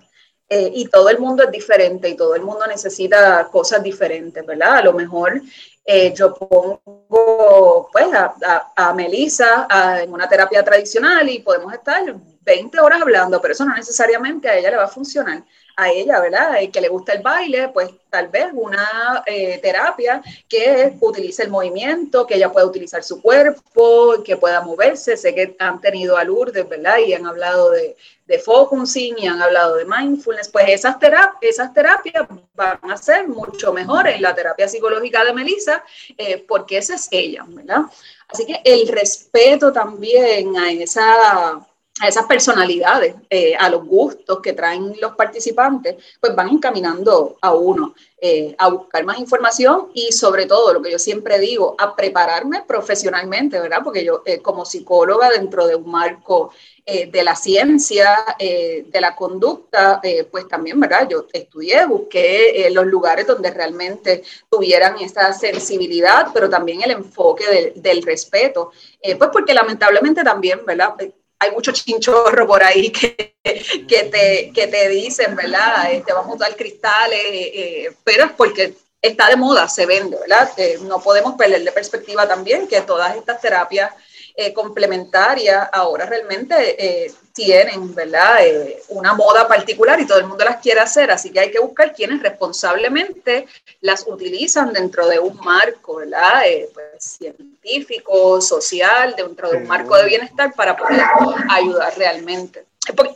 Eh, 0.49 0.71
y 0.73 0.87
todo 0.87 1.09
el 1.09 1.19
mundo 1.19 1.43
es 1.43 1.51
diferente 1.51 2.09
y 2.11 2.17
todo 2.17 2.37
el 2.37 2.43
mundo 2.43 2.65
necesita 2.69 3.49
cosas 3.51 3.83
diferentes, 3.83 4.47
¿verdad? 4.47 4.77
A 4.77 4.83
lo 4.83 4.93
mejor 4.93 5.43
eh, 5.85 6.15
yo 6.15 6.33
pongo 6.33 7.89
pues, 7.93 8.07
a, 8.15 8.73
a, 8.77 8.95
Melissa 8.95 9.67
en 10.01 10.13
una 10.13 10.29
terapia 10.29 10.63
tradicional 10.63 11.29
y 11.29 11.41
podemos 11.41 11.75
estar 11.75 12.05
20 12.43 12.79
horas 12.79 13.03
hablando, 13.03 13.41
pero 13.41 13.53
eso 13.53 13.65
no 13.65 13.75
necesariamente 13.75 14.49
a 14.49 14.57
ella 14.57 14.71
le 14.71 14.77
va 14.77 14.85
a 14.85 14.89
funcionar 14.89 15.43
a 15.79 15.93
ella, 15.93 16.21
¿verdad? 16.21 16.61
El 16.61 16.73
que 16.73 16.81
le 16.81 16.89
gusta 16.89 17.13
el 17.13 17.23
baile, 17.23 17.69
pues 17.69 17.89
tal 18.11 18.27
vez 18.27 18.49
una 18.53 19.23
eh, 19.25 19.61
terapia 19.63 20.21
que 20.49 20.97
utilice 21.01 21.45
el 21.45 21.51
movimiento, 21.51 22.27
que 22.27 22.35
ella 22.35 22.51
pueda 22.51 22.67
utilizar 22.67 23.05
su 23.05 23.23
cuerpo, 23.23 24.21
que 24.25 24.37
pueda 24.37 24.61
moverse. 24.61 25.17
Sé 25.17 25.33
que 25.37 25.55
han 25.61 25.81
tenido 25.81 26.17
a 26.17 26.25
Lourdes, 26.25 26.69
¿verdad? 26.69 26.99
Y 26.99 27.15
han 27.15 27.27
hablado 27.27 27.71
de, 27.71 27.97
de 28.27 28.39
focusing 28.41 29.15
y 29.19 29.29
han 29.29 29.41
hablado 29.41 29.77
de 29.77 29.85
mindfulness. 29.85 30.49
Pues 30.49 30.65
esas, 30.69 30.99
terapias, 30.99 31.37
esas 31.43 31.73
terapias 31.73 32.27
van 32.55 32.79
a 32.91 32.97
ser 32.97 33.29
mucho 33.29 33.73
mejores 33.73 34.21
la 34.21 34.35
terapia 34.35 34.67
psicológica 34.67 35.25
de 35.25 35.33
Melissa, 35.33 35.85
eh, 36.17 36.45
porque 36.49 36.79
esa 36.79 36.97
es 36.97 37.07
ella, 37.13 37.45
¿verdad? 37.47 37.83
Así 38.27 38.45
que 38.45 38.61
el 38.65 38.89
respeto 38.89 39.73
también 39.73 40.57
a 40.57 40.73
esa 40.73 41.65
a 42.01 42.09
esas 42.09 42.27
personalidades, 42.27 43.15
eh, 43.31 43.55
a 43.57 43.69
los 43.69 43.85
gustos 43.85 44.41
que 44.41 44.53
traen 44.53 44.95
los 45.01 45.13
participantes, 45.13 45.97
pues 46.21 46.35
van 46.35 46.49
encaminando 46.49 47.37
a 47.41 47.55
uno 47.55 47.95
eh, 48.21 48.55
a 48.59 48.69
buscar 48.69 49.05
más 49.05 49.19
información 49.19 49.91
y 49.95 50.11
sobre 50.11 50.47
todo, 50.47 50.75
lo 50.75 50.83
que 50.83 50.91
yo 50.91 50.99
siempre 50.99 51.39
digo, 51.39 51.77
a 51.79 51.95
prepararme 51.95 52.63
profesionalmente, 52.67 53.61
¿verdad? 53.61 53.79
Porque 53.85 54.05
yo 54.05 54.23
eh, 54.25 54.39
como 54.39 54.65
psicóloga 54.65 55.31
dentro 55.31 55.67
de 55.67 55.77
un 55.77 55.91
marco 55.91 56.53
de 56.89 57.23
la 57.23 57.37
ciencia, 57.37 58.17
de 58.39 58.99
la 58.99 59.15
conducta, 59.15 60.01
pues 60.31 60.49
también, 60.49 60.81
¿verdad? 60.81 61.07
Yo 61.07 61.27
estudié, 61.35 61.85
busqué 61.85 62.67
los 62.73 62.87
lugares 62.87 63.27
donde 63.27 63.51
realmente 63.51 64.23
tuvieran 64.51 64.99
esa 64.99 65.35
sensibilidad, 65.35 66.29
pero 66.33 66.49
también 66.49 66.81
el 66.81 66.93
enfoque 66.93 67.75
del 67.77 68.03
respeto, 68.03 68.73
pues 69.03 69.31
porque 69.31 69.53
lamentablemente 69.53 70.25
también, 70.25 70.65
¿verdad? 70.65 70.95
Hay 71.39 71.51
mucho 71.53 71.73
chinchorro 71.73 72.47
por 72.47 72.63
ahí 72.63 72.91
que, 72.91 73.37
que, 73.43 74.05
te, 74.05 74.51
que 74.53 74.67
te 74.67 74.89
dicen, 74.89 75.37
¿verdad? 75.37 75.89
Te 75.89 75.97
este, 75.97 76.13
vamos 76.13 76.37
a 76.37 76.45
dar 76.45 76.57
cristales, 76.57 77.21
eh, 77.23 77.93
pero 78.05 78.25
es 78.25 78.33
porque 78.33 78.75
está 79.01 79.29
de 79.29 79.37
moda, 79.37 79.69
se 79.69 79.87
vende, 79.87 80.19
¿verdad? 80.19 80.51
Eh, 80.57 80.79
no 80.83 81.01
podemos 81.01 81.35
perder 81.37 81.63
de 81.63 81.73
perspectiva 81.73 82.27
también 82.27 82.67
que 82.67 82.81
todas 82.81 83.17
estas 83.17 83.41
terapias 83.41 83.93
eh, 84.39 84.53
complementarias 84.55 85.69
ahora 85.73 86.07
realmente 86.07 87.13
tienen, 87.39 87.95
¿verdad? 87.95 88.45
Eh, 88.45 88.83
una 88.89 89.15
moda 89.15 89.47
particular 89.47 90.01
y 90.01 90.07
todo 90.07 90.19
el 90.19 90.27
mundo 90.27 90.45
las 90.45 90.57
quiere 90.57 90.81
hacer, 90.81 91.09
así 91.13 91.31
que 91.31 91.39
hay 91.39 91.53
que 91.53 91.61
buscar 91.61 91.95
quienes 91.95 92.21
responsablemente 92.21 93.47
las 93.81 94.05
utilizan 94.09 94.73
dentro 94.73 95.07
de 95.07 95.21
un 95.21 95.37
marco, 95.37 95.97
¿verdad? 95.97 96.49
Eh, 96.49 96.69
pues, 96.75 97.17
científico, 97.21 98.41
social, 98.41 99.15
dentro 99.17 99.51
de 99.51 99.59
un 99.59 99.69
marco 99.69 99.97
de 99.97 100.07
bienestar 100.07 100.53
para 100.53 100.77
poder 100.77 101.01
ayudar 101.49 101.97
realmente. 101.97 102.67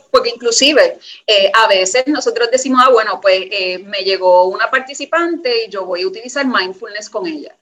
Porque, 0.09 0.29
inclusive 0.29 0.99
eh, 1.27 1.51
a 1.53 1.67
veces 1.67 2.07
nosotros 2.07 2.49
decimos, 2.49 2.81
ah, 2.85 2.91
bueno, 2.91 3.19
pues 3.19 3.49
me 3.83 4.05
llegó 4.05 4.45
una 4.45 4.71
participante 4.71 5.65
y 5.65 5.69
yo 5.69 5.85
voy 5.85 6.03
a 6.03 6.07
utilizar 6.07 6.45
mindfulness 6.45 7.09
con 7.09 7.27
ella. 7.27 7.53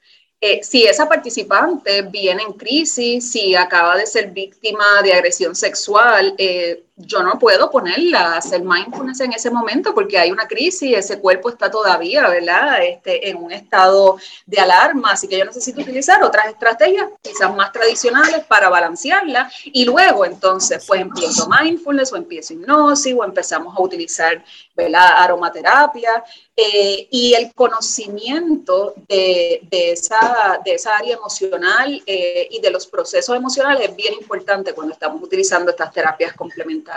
Eh, 0.44 0.64
si 0.64 0.86
esa 0.86 1.08
participante 1.08 2.02
viene 2.02 2.42
en 2.42 2.54
crisis, 2.54 3.32
si 3.32 3.56
acaba 3.56 3.96
de 3.96 4.08
ser 4.08 4.32
víctima 4.32 5.04
de 5.04 5.14
agresión 5.14 5.56
sexual, 5.56 6.34
eh, 6.40 6.84
yo 7.06 7.24
no 7.24 7.38
puedo 7.40 7.70
ponerla 7.70 8.34
a 8.34 8.38
hacer 8.38 8.64
mindfulness 8.64 9.22
en 9.22 9.34
ese 9.34 9.50
momento 9.50 9.94
porque 9.94 10.18
hay 10.18 10.32
una 10.32 10.48
crisis, 10.48 10.98
ese 10.98 11.20
cuerpo 11.20 11.50
está 11.50 11.70
todavía, 11.70 12.28
¿verdad? 12.28 12.84
Este, 12.84 13.30
en 13.30 13.38
un 13.38 13.52
estado 13.52 14.18
de 14.46 14.60
alarma, 14.60 15.12
así 15.12 15.28
que 15.28 15.38
yo 15.38 15.46
necesito 15.46 15.82
utilizar 15.82 16.24
otras 16.24 16.48
estrategias, 16.48 17.08
quizás 17.22 17.54
más 17.56 17.72
tradicionales, 17.72 18.46
para 18.46 18.70
balancearla 18.70 19.52
y 19.66 19.86
luego 19.86 20.26
entonces 20.26 20.84
pues 20.88 21.02
empiezo 21.02 21.48
mindfulness 21.48 22.14
o 22.14 22.18
empiezo 22.18 22.54
hipnosis 22.54 23.16
o 23.18 23.24
empezamos 23.24 23.78
a 23.78 23.82
utilizar, 23.82 24.44
¿verdad? 24.76 25.18
Aromaterapia 25.18 26.24
eh, 26.56 27.08
y 27.10 27.34
el 27.34 27.54
conocimiento 27.54 28.94
de, 29.08 29.62
de, 29.70 29.92
esa, 29.94 30.60
de 30.64 30.76
esa 30.76 30.98
área 30.98 31.16
emocional 31.16 32.02
eh, 32.06 32.48
y 32.52 32.60
de 32.60 32.70
los 32.70 32.88
procesos 32.88 33.36
emocionales 33.36 33.90
es 33.90 33.96
bien 33.96 34.14
importante 34.14 34.74
cuando 34.74 34.94
estamos 34.94 35.22
utilizando 35.24 35.72
estas 35.72 35.92
terapias 35.92 36.34
complementarias. 36.34 36.91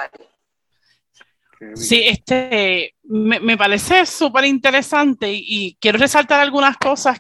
Sí, 1.75 2.03
este, 2.07 2.95
me, 3.05 3.57
parece 3.57 4.07
súper 4.07 4.45
interesante 4.45 5.33
y, 5.33 5.77
quiero 5.81 5.99
resaltar 5.99 6.41
algunas 6.41 6.77
cosas, 6.77 7.19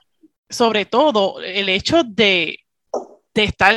sobre 0.48 0.84
todo 0.86 1.40
el 1.40 1.68
hecho 1.68 2.02
de, 2.04 2.58
estar 3.34 3.74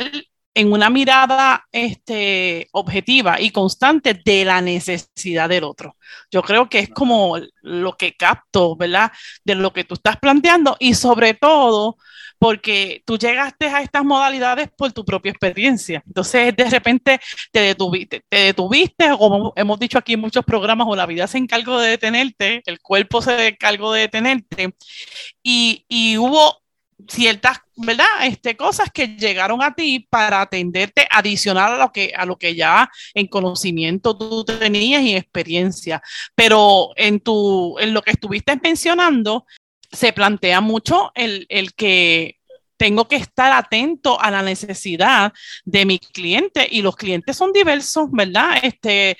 en 0.54 0.72
una 0.72 0.90
mirada 0.90 1.66
este, 1.72 2.68
objetiva 2.72 3.40
y 3.40 3.50
constante 3.50 4.20
de 4.24 4.44
la 4.44 4.60
necesidad 4.60 5.48
del 5.48 5.64
otro. 5.64 5.96
Yo 6.30 6.42
creo 6.42 6.68
que 6.68 6.80
es 6.80 6.90
como 6.90 7.38
lo 7.62 7.96
que 7.96 8.14
capto, 8.14 8.76
¿verdad? 8.76 9.12
De 9.44 9.54
lo 9.54 9.72
que 9.72 9.84
tú 9.84 9.94
estás 9.94 10.16
planteando 10.16 10.76
y 10.80 10.94
sobre 10.94 11.34
todo 11.34 11.96
porque 12.38 13.02
tú 13.04 13.18
llegaste 13.18 13.66
a 13.66 13.82
estas 13.82 14.04
modalidades 14.04 14.68
por 14.76 14.92
tu 14.92 15.04
propia 15.04 15.30
experiencia. 15.30 16.02
Entonces, 16.06 16.54
de 16.56 16.70
repente 16.70 17.20
te 17.52 17.60
detuviste, 17.60 18.22
te 18.28 18.36
detuviste, 18.36 19.10
como 19.18 19.52
hemos 19.56 19.78
dicho 19.78 19.98
aquí 19.98 20.14
en 20.14 20.20
muchos 20.20 20.44
programas, 20.44 20.86
o 20.88 20.96
la 20.96 21.06
vida 21.06 21.26
se 21.26 21.38
encargó 21.38 21.80
de 21.80 21.90
detenerte, 21.90 22.62
el 22.66 22.80
cuerpo 22.80 23.20
se 23.22 23.48
encargó 23.48 23.92
de 23.92 24.02
detenerte, 24.02 24.74
y, 25.42 25.84
y 25.88 26.16
hubo 26.18 26.62
ciertas, 27.06 27.58
¿verdad? 27.76 28.06
Este, 28.24 28.56
cosas 28.56 28.90
que 28.92 29.08
llegaron 29.08 29.62
a 29.62 29.74
ti 29.74 30.06
para 30.10 30.40
atenderte 30.40 31.06
adicional 31.10 31.74
a 31.74 31.78
lo 31.78 31.92
que, 31.92 32.12
a 32.16 32.26
lo 32.26 32.36
que 32.36 32.54
ya 32.54 32.90
en 33.14 33.28
conocimiento 33.28 34.16
tú 34.16 34.44
tenías 34.44 35.02
y 35.02 35.14
experiencia. 35.14 36.02
Pero 36.34 36.90
en, 36.96 37.20
tu, 37.20 37.78
en 37.78 37.94
lo 37.94 38.02
que 38.02 38.10
estuviste 38.10 38.58
mencionando, 38.62 39.46
se 39.90 40.12
plantea 40.12 40.60
mucho 40.60 41.12
el, 41.14 41.46
que 41.74 42.38
tengo 42.76 43.08
que 43.08 43.16
estar 43.16 43.52
atento 43.52 44.20
a 44.20 44.30
la 44.30 44.42
necesidad 44.42 45.32
de 45.64 45.84
mi 45.84 45.98
cliente 45.98 46.66
y 46.70 46.82
los 46.82 46.96
clientes 46.96 47.36
son 47.36 47.52
diversos, 47.52 48.08
¿verdad? 48.12 48.60
Este, 48.62 49.16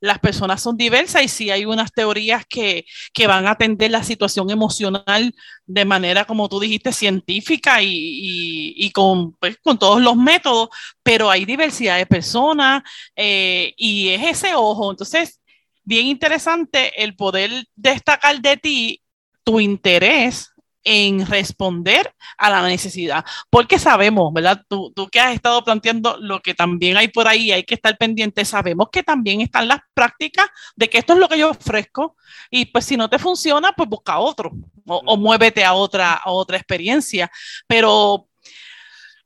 las 0.00 0.18
personas 0.18 0.62
son 0.62 0.76
diversas 0.76 1.22
y 1.22 1.28
sí 1.28 1.50
hay 1.50 1.66
unas 1.66 1.92
teorías 1.92 2.46
que, 2.46 2.86
van 3.26 3.46
a 3.46 3.52
atender 3.52 3.90
la 3.90 4.02
situación 4.02 4.50
emocional 4.50 5.34
de 5.66 5.84
manera, 5.84 6.24
como 6.24 6.48
tú 6.48 6.58
dijiste, 6.58 6.92
científica 6.92 7.78
y, 7.82 8.90
con, 8.92 9.32
pues, 9.34 9.58
con, 9.62 9.78
todos 9.78 10.00
los 10.00 10.16
métodos, 10.16 10.70
pero 11.02 11.30
hay 11.30 11.44
diversidad 11.44 11.98
de 11.98 12.06
personas 12.06 12.82
eh, 13.14 13.74
y 13.76 14.08
es 14.08 14.38
ese 14.38 14.54
ojo. 14.54 14.90
Entonces, 14.90 15.40
bien 15.84 16.06
interesante 16.06 17.02
el 17.02 17.14
poder 17.14 17.50
destacar 17.76 18.40
de 18.40 18.56
ti 18.56 18.99
tu 19.44 19.60
interés 19.60 20.52
en 20.84 21.26
responder 21.26 22.14
a 22.38 22.50
la 22.50 22.66
necesidad, 22.66 23.24
porque 23.50 23.78
sabemos, 23.78 24.32
¿verdad? 24.32 24.64
Tú, 24.68 24.92
tú, 24.94 25.08
que 25.08 25.20
has 25.20 25.34
estado 25.34 25.62
planteando 25.62 26.16
lo 26.18 26.40
que 26.40 26.54
también 26.54 26.96
hay 26.96 27.08
por 27.08 27.28
ahí, 27.28 27.52
hay 27.52 27.64
que 27.64 27.74
estar 27.74 27.96
pendiente, 27.98 28.44
sabemos 28.44 28.88
que 28.90 29.02
también 29.02 29.40
están 29.42 29.68
las 29.68 29.80
prácticas 29.92 30.46
de 30.76 30.88
que 30.88 30.98
esto 30.98 31.12
es 31.12 31.18
lo 31.18 31.28
que 31.28 31.38
yo 31.38 31.50
ofrezco 31.50 32.16
y 32.50 32.66
pues 32.66 32.86
si 32.86 32.96
no 32.96 33.10
te 33.10 33.18
funciona, 33.18 33.72
pues 33.72 33.88
busca 33.88 34.18
otro 34.18 34.52
o, 34.86 35.16
muévete 35.16 35.64
a 35.64 35.74
otra, 35.74 36.14
a 36.14 36.30
otra 36.30 36.56
experiencia, 36.56 37.30
pero 37.66 38.26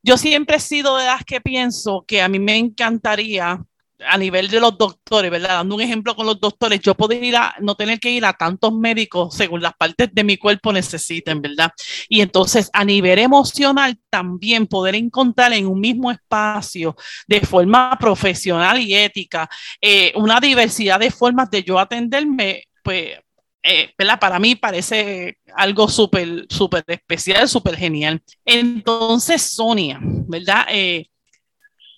yo 0.02 0.18
siempre 0.18 0.56
he 0.56 0.60
sido 0.60 0.96
de 0.96 1.06
las 1.06 1.24
que 1.24 1.40
pienso 1.40 2.04
que 2.06 2.20
a 2.20 2.28
mí 2.28 2.38
me 2.38 2.56
encantaría 2.56 3.64
a 4.06 4.18
nivel 4.18 4.48
de 4.48 4.60
los 4.60 4.76
doctores, 4.76 5.30
¿verdad? 5.30 5.50
Dando 5.50 5.76
un 5.76 5.80
ejemplo 5.80 6.14
con 6.14 6.26
los 6.26 6.40
doctores, 6.40 6.80
yo 6.80 6.94
poder 6.94 7.22
ir 7.22 7.36
a, 7.36 7.54
no 7.60 7.74
tener 7.74 8.00
que 8.00 8.10
ir 8.10 8.24
a 8.24 8.32
tantos 8.32 8.72
médicos 8.72 9.34
según 9.34 9.62
las 9.62 9.74
partes 9.74 10.08
de 10.12 10.24
mi 10.24 10.36
cuerpo 10.36 10.72
necesiten, 10.72 11.40
¿verdad? 11.40 11.70
Y 12.08 12.20
entonces 12.20 12.70
a 12.72 12.84
nivel 12.84 13.18
emocional 13.18 13.98
también 14.10 14.66
poder 14.66 14.94
encontrar 14.94 15.52
en 15.52 15.66
un 15.66 15.80
mismo 15.80 16.10
espacio 16.10 16.96
de 17.26 17.40
forma 17.40 17.96
profesional 17.98 18.80
y 18.80 18.94
ética 18.94 19.48
eh, 19.80 20.12
una 20.16 20.40
diversidad 20.40 20.98
de 21.00 21.10
formas 21.10 21.50
de 21.50 21.62
yo 21.62 21.78
atenderme, 21.78 22.64
pues 22.82 23.18
eh. 23.64 23.94
Para 24.20 24.38
mí 24.38 24.54
parece 24.56 25.38
algo 25.56 25.88
súper, 25.88 26.46
súper 26.50 26.84
especial, 26.86 27.48
súper 27.48 27.76
genial. 27.76 28.22
Entonces, 28.44 29.40
Sonia, 29.42 29.98
¿verdad? 30.02 30.66
Eh, 30.70 31.06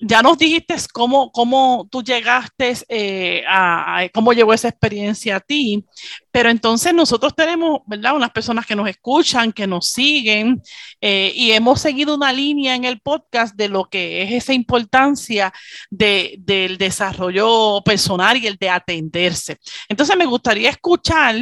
ya 0.00 0.23
nos 0.23 0.37
dijiste 0.38 0.76
cómo, 0.93 1.31
cómo 1.33 1.88
tú 1.91 2.03
llegaste 2.03 2.75
eh, 2.88 3.43
a, 3.49 4.07
cómo 4.12 4.33
llegó 4.33 4.53
esa 4.53 4.69
experiencia 4.69 5.37
a 5.37 5.41
ti, 5.41 5.85
pero 6.31 6.50
entonces 6.50 6.93
nosotros 6.93 7.35
tenemos, 7.35 7.81
¿verdad? 7.87 8.15
Unas 8.15 8.31
personas 8.31 8.67
que 8.67 8.76
nos 8.76 8.88
escuchan, 8.88 9.53
que 9.53 9.67
nos 9.67 9.88
siguen 9.88 10.61
eh, 11.00 11.33
y 11.35 11.53
hemos 11.53 11.81
seguido 11.81 12.15
una 12.15 12.33
línea 12.33 12.75
en 12.75 12.85
el 12.85 13.00
podcast 13.00 13.55
de 13.57 13.69
lo 13.69 13.85
que 13.85 14.23
es 14.23 14.33
esa 14.33 14.53
importancia 14.53 15.53
de, 15.91 16.37
del 16.41 16.76
desarrollo 16.76 17.81
personal 17.85 18.37
y 18.37 18.47
el 18.47 18.57
de 18.57 18.69
atenderse. 18.69 19.59
Entonces 19.88 20.17
me 20.17 20.26
gustaría 20.26 20.71
escuchar 20.71 21.37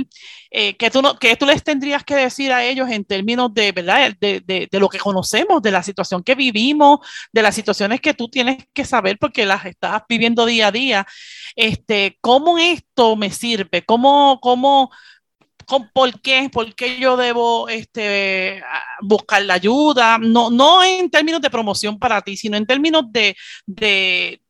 eh, 0.56 0.76
¿qué, 0.76 0.88
tú 0.88 1.02
tú 1.36 1.46
les 1.46 1.64
tendrías 1.64 2.04
que 2.04 2.14
decir 2.14 2.52
a 2.52 2.64
ellos 2.64 2.88
en 2.88 3.04
términos 3.04 3.52
de, 3.52 3.72
¿verdad? 3.72 4.14
De, 4.20 4.40
de, 4.40 4.68
de, 4.70 4.78
lo 4.78 4.88
que 4.88 4.98
conocemos, 4.98 5.60
de 5.60 5.72
la 5.72 5.82
situación 5.82 6.22
que 6.22 6.36
vivimos, 6.36 7.00
de 7.32 7.42
las 7.42 7.56
situaciones 7.56 8.00
que 8.00 8.14
tú 8.14 8.28
tienes 8.28 8.64
que 8.72 8.84
saber 8.84 9.18
porque 9.18 9.46
las 9.46 9.66
estás 9.66 10.02
viviendo 10.08 10.46
día 10.46 10.68
a 10.68 10.70
día? 10.70 11.06
Este, 11.56 12.18
¿Cómo 12.20 12.56
esto 12.56 13.16
me 13.16 13.32
sirve? 13.32 13.84
¿Cómo, 13.84 14.38
cómo, 14.40 14.92
¿Por 15.92 16.20
qué? 16.20 16.48
¿Por 16.52 16.72
qué 16.76 17.00
yo 17.00 17.16
debo 17.16 17.68
este, 17.68 18.62
buscar 19.00 19.42
la 19.42 19.54
ayuda? 19.54 20.18
No, 20.18 20.50
no 20.50 20.84
en 20.84 21.10
términos 21.10 21.40
de 21.40 21.50
promoción 21.50 21.98
para 21.98 22.22
ti, 22.22 22.36
sino 22.36 22.56
en 22.56 22.66
términos 22.66 23.06
de, 23.10 23.36
de, 23.66 24.40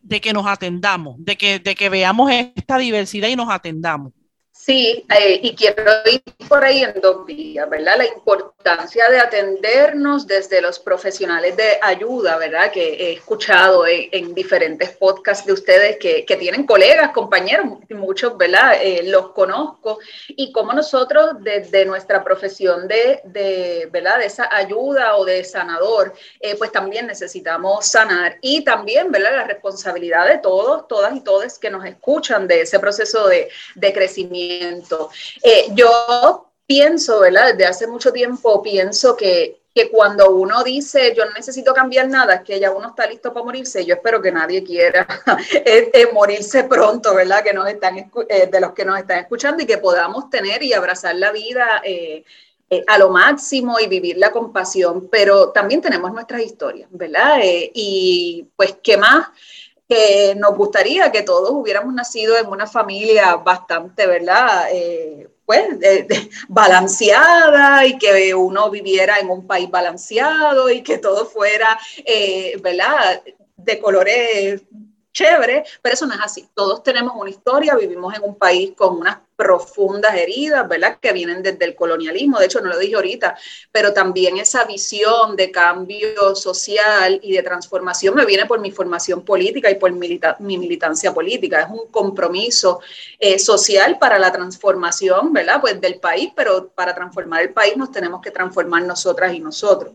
de 0.00 0.20
que 0.20 0.32
nos 0.32 0.46
atendamos, 0.48 1.14
de 1.18 1.36
que, 1.36 1.60
de 1.60 1.76
que 1.76 1.88
veamos 1.88 2.28
esta 2.32 2.76
diversidad 2.76 3.28
y 3.28 3.36
nos 3.36 3.50
atendamos. 3.50 4.12
Sí, 4.56 5.04
eh, 5.18 5.40
y 5.42 5.56
quiero 5.56 5.82
ir 6.10 6.22
por 6.48 6.64
ahí 6.64 6.84
en 6.84 7.00
dos 7.00 7.26
vías, 7.26 7.68
¿verdad? 7.68 7.98
La 7.98 8.06
importancia 8.06 9.10
de 9.10 9.18
atendernos 9.18 10.28
desde 10.28 10.62
los 10.62 10.78
profesionales 10.78 11.56
de 11.56 11.78
ayuda, 11.82 12.36
¿verdad? 12.38 12.70
Que 12.70 12.94
he 12.94 13.12
escuchado 13.14 13.84
en, 13.84 14.32
diferentes 14.32 14.90
podcasts 14.90 15.44
de 15.44 15.52
ustedes 15.52 15.96
que, 15.98 16.36
tienen 16.38 16.66
colegas, 16.66 17.10
compañeros, 17.10 17.66
muchos, 17.90 18.38
¿verdad? 18.38 18.80
Eh, 18.80 19.02
los 19.04 19.32
conozco, 19.32 19.98
y 20.28 20.52
cómo 20.52 20.72
nosotros 20.72 21.30
desde 21.40 21.84
nuestra 21.84 22.22
profesión 22.22 22.86
de, 22.86 23.88
¿verdad? 23.90 24.20
De 24.20 24.26
esa 24.26 24.48
ayuda 24.54 25.16
o 25.16 25.24
de 25.24 25.42
sanador, 25.42 26.14
eh, 26.38 26.54
pues 26.56 26.70
también 26.70 27.08
necesitamos 27.08 27.86
sanar 27.86 28.38
y 28.40 28.62
también, 28.62 29.10
¿verdad? 29.10 29.32
La 29.34 29.44
responsabilidad 29.44 30.28
de 30.28 30.38
todos, 30.38 30.86
todas 30.86 31.14
y 31.16 31.20
todos 31.22 31.58
que 31.58 31.70
nos 31.70 31.84
escuchan 31.84 32.46
de 32.46 32.60
ese 32.62 32.78
proceso 32.78 33.26
de 33.26 33.92
crecimiento 33.92 34.43
eh, 35.42 35.66
yo 35.74 36.50
pienso, 36.66 37.20
¿verdad? 37.20 37.52
Desde 37.52 37.66
hace 37.66 37.86
mucho 37.86 38.12
tiempo 38.12 38.62
pienso 38.62 39.16
que, 39.16 39.60
que 39.74 39.90
cuando 39.90 40.30
uno 40.30 40.62
dice 40.62 41.14
yo 41.16 41.24
no 41.24 41.32
necesito 41.32 41.74
cambiar 41.74 42.08
nada, 42.08 42.34
es 42.34 42.42
que 42.42 42.60
ya 42.60 42.70
uno 42.70 42.88
está 42.88 43.06
listo 43.06 43.32
para 43.32 43.44
morirse. 43.44 43.84
Yo 43.84 43.94
espero 43.94 44.20
que 44.22 44.32
nadie 44.32 44.62
quiera 44.62 45.06
eh, 45.52 45.90
eh, 45.92 46.08
morirse 46.12 46.64
pronto, 46.64 47.14
¿verdad? 47.14 47.42
Que 47.42 47.52
nos 47.52 47.68
están, 47.68 47.96
de 47.96 48.60
los 48.60 48.72
que 48.72 48.84
nos 48.84 48.98
están 48.98 49.20
escuchando 49.20 49.62
y 49.62 49.66
que 49.66 49.78
podamos 49.78 50.30
tener 50.30 50.62
y 50.62 50.72
abrazar 50.72 51.14
la 51.16 51.32
vida 51.32 51.82
a 52.86 52.98
lo 52.98 53.10
máximo 53.10 53.78
y 53.78 53.86
vivir 53.86 54.16
la 54.16 54.32
compasión. 54.32 55.08
Pero 55.10 55.50
también 55.50 55.80
tenemos 55.80 56.12
nuestras 56.12 56.42
historias, 56.42 56.88
¿verdad? 56.90 57.40
y 57.42 58.48
pues, 58.56 58.76
¿qué 58.82 58.96
más? 58.96 59.28
Que 59.88 60.34
nos 60.36 60.56
gustaría 60.56 61.12
que 61.12 61.22
todos 61.22 61.50
hubiéramos 61.50 61.92
nacido 61.94 62.36
en 62.38 62.46
una 62.46 62.66
familia 62.66 63.36
bastante, 63.36 64.06
¿verdad? 64.06 64.68
Eh, 64.72 65.28
pues 65.44 65.68
balanceada 66.48 67.84
y 67.84 67.98
que 67.98 68.34
uno 68.34 68.70
viviera 68.70 69.18
en 69.18 69.30
un 69.30 69.46
país 69.46 69.70
balanceado 69.70 70.70
y 70.70 70.82
que 70.82 70.98
todo 70.98 71.26
fuera, 71.26 71.78
eh, 72.04 72.58
¿verdad? 72.62 73.22
De 73.56 73.78
colores 73.78 74.62
chévere, 75.14 75.64
pero 75.80 75.94
eso 75.94 76.06
no 76.06 76.14
es 76.14 76.20
así. 76.20 76.46
Todos 76.52 76.82
tenemos 76.82 77.14
una 77.16 77.30
historia, 77.30 77.76
vivimos 77.76 78.14
en 78.14 78.24
un 78.24 78.36
país 78.36 78.72
con 78.76 78.98
unas 78.98 79.18
profundas 79.36 80.14
heridas, 80.14 80.68
¿verdad? 80.68 80.98
Que 81.00 81.12
vienen 81.12 81.42
desde 81.42 81.64
el 81.64 81.74
colonialismo, 81.74 82.38
de 82.38 82.46
hecho 82.46 82.60
no 82.60 82.68
lo 82.68 82.78
dije 82.78 82.96
ahorita, 82.96 83.36
pero 83.72 83.92
también 83.92 84.36
esa 84.36 84.64
visión 84.64 85.36
de 85.36 85.50
cambio 85.50 86.34
social 86.34 87.18
y 87.22 87.32
de 87.32 87.42
transformación 87.42 88.14
me 88.14 88.26
viene 88.26 88.46
por 88.46 88.60
mi 88.60 88.70
formación 88.70 89.24
política 89.24 89.70
y 89.70 89.76
por 89.76 89.92
mi 89.92 90.58
militancia 90.58 91.14
política. 91.14 91.62
Es 91.62 91.70
un 91.70 91.88
compromiso 91.90 92.80
eh, 93.18 93.38
social 93.38 93.98
para 93.98 94.18
la 94.18 94.32
transformación, 94.32 95.32
¿verdad? 95.32 95.60
Pues 95.60 95.80
del 95.80 96.00
país, 96.00 96.32
pero 96.34 96.68
para 96.68 96.94
transformar 96.94 97.42
el 97.42 97.52
país 97.52 97.76
nos 97.76 97.90
tenemos 97.90 98.20
que 98.20 98.30
transformar 98.30 98.82
nosotras 98.82 99.32
y 99.32 99.40
nosotros. 99.40 99.94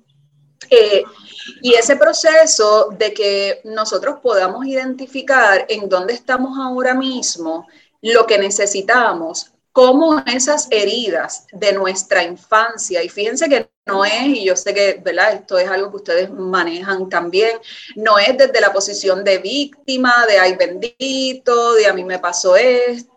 Y 1.61 1.73
ese 1.73 1.95
proceso 1.95 2.89
de 2.97 3.13
que 3.13 3.61
nosotros 3.63 4.19
podamos 4.21 4.65
identificar 4.65 5.65
en 5.67 5.89
dónde 5.89 6.13
estamos 6.13 6.57
ahora 6.57 6.93
mismo, 6.93 7.67
lo 8.01 8.25
que 8.25 8.37
necesitamos, 8.37 9.51
cómo 9.71 10.21
esas 10.25 10.67
heridas 10.71 11.47
de 11.51 11.73
nuestra 11.73 12.23
infancia, 12.23 13.03
y 13.03 13.09
fíjense 13.09 13.47
que 13.49 13.69
no 13.85 14.05
es, 14.05 14.25
y 14.25 14.45
yo 14.45 14.55
sé 14.55 14.73
que 14.73 14.99
¿verdad? 15.03 15.33
esto 15.33 15.57
es 15.57 15.69
algo 15.69 15.89
que 15.89 15.97
ustedes 15.97 16.29
manejan 16.29 17.09
también, 17.09 17.59
no 17.95 18.19
es 18.19 18.37
desde 18.37 18.61
la 18.61 18.71
posición 18.71 19.23
de 19.23 19.39
víctima, 19.39 20.25
de 20.27 20.37
ay 20.37 20.55
bendito, 20.55 21.73
de 21.73 21.87
a 21.87 21.93
mí 21.93 22.03
me 22.03 22.19
pasó 22.19 22.55
esto, 22.55 23.08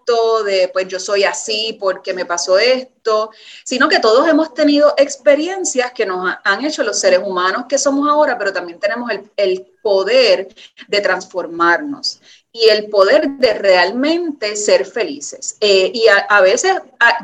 de 0.45 0.69
pues 0.73 0.89
yo 0.89 0.99
soy 0.99 1.25
así 1.25 1.77
porque 1.81 2.13
me 2.15 2.27
pasó 2.27 2.59
esto, 2.59 3.31
sino 3.65 3.89
que 3.89 3.99
todos 3.99 4.29
hemos 4.29 4.55
tenido 4.55 4.95
experiencias 4.97 5.93
que 5.93 6.07
nos 6.07 6.35
han 6.45 6.65
hecho 6.65 6.83
los 6.83 6.99
seres 6.99 7.21
humanos 7.25 7.65
que 7.69 7.79
somos 7.79 8.09
ahora, 8.09 8.37
pero 8.39 8.53
también 8.53 8.79
tenemos 8.79 9.11
el, 9.11 9.31
el 9.37 9.67
poder 9.83 10.49
de 10.89 11.01
transformarnos 11.01 12.21
y 12.53 12.69
el 12.69 12.91
poder 12.91 13.31
de 13.39 13.55
realmente 13.55 14.57
ser 14.57 14.85
felices. 14.85 15.57
Eh, 15.61 15.91
y 15.95 16.05
a, 16.09 16.41
veces 16.43 16.75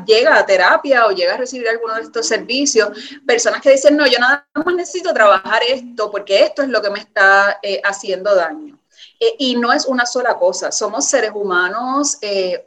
llega 0.05 0.37
a 0.37 0.45
terapia 0.45 1.05
o 1.05 1.11
llega 1.11 1.35
a 1.35 1.37
recibir 1.37 1.69
alguno 1.69 1.95
de 1.95 2.01
estos 2.01 2.27
servicios 2.27 2.89
personas 3.27 3.61
que 3.61 3.71
dicen, 3.71 3.95
no, 3.95 4.07
yo 4.07 4.17
nada 4.17 4.47
más 4.53 4.73
necesito 4.73 5.13
trabajar 5.13 5.61
esto 5.67 6.09
porque 6.09 6.41
esto 6.41 6.63
es 6.63 6.69
lo 6.69 6.81
que 6.81 6.89
me 6.89 6.99
está 6.99 7.59
eh, 7.61 7.79
haciendo 7.83 8.33
daño. 8.33 8.78
Eh, 9.19 9.35
y 9.37 9.55
no 9.55 9.73
es 9.73 9.85
una 9.85 10.05
sola 10.05 10.37
cosa, 10.37 10.71
somos 10.71 11.05
seres 11.05 11.31
humanos 11.33 12.17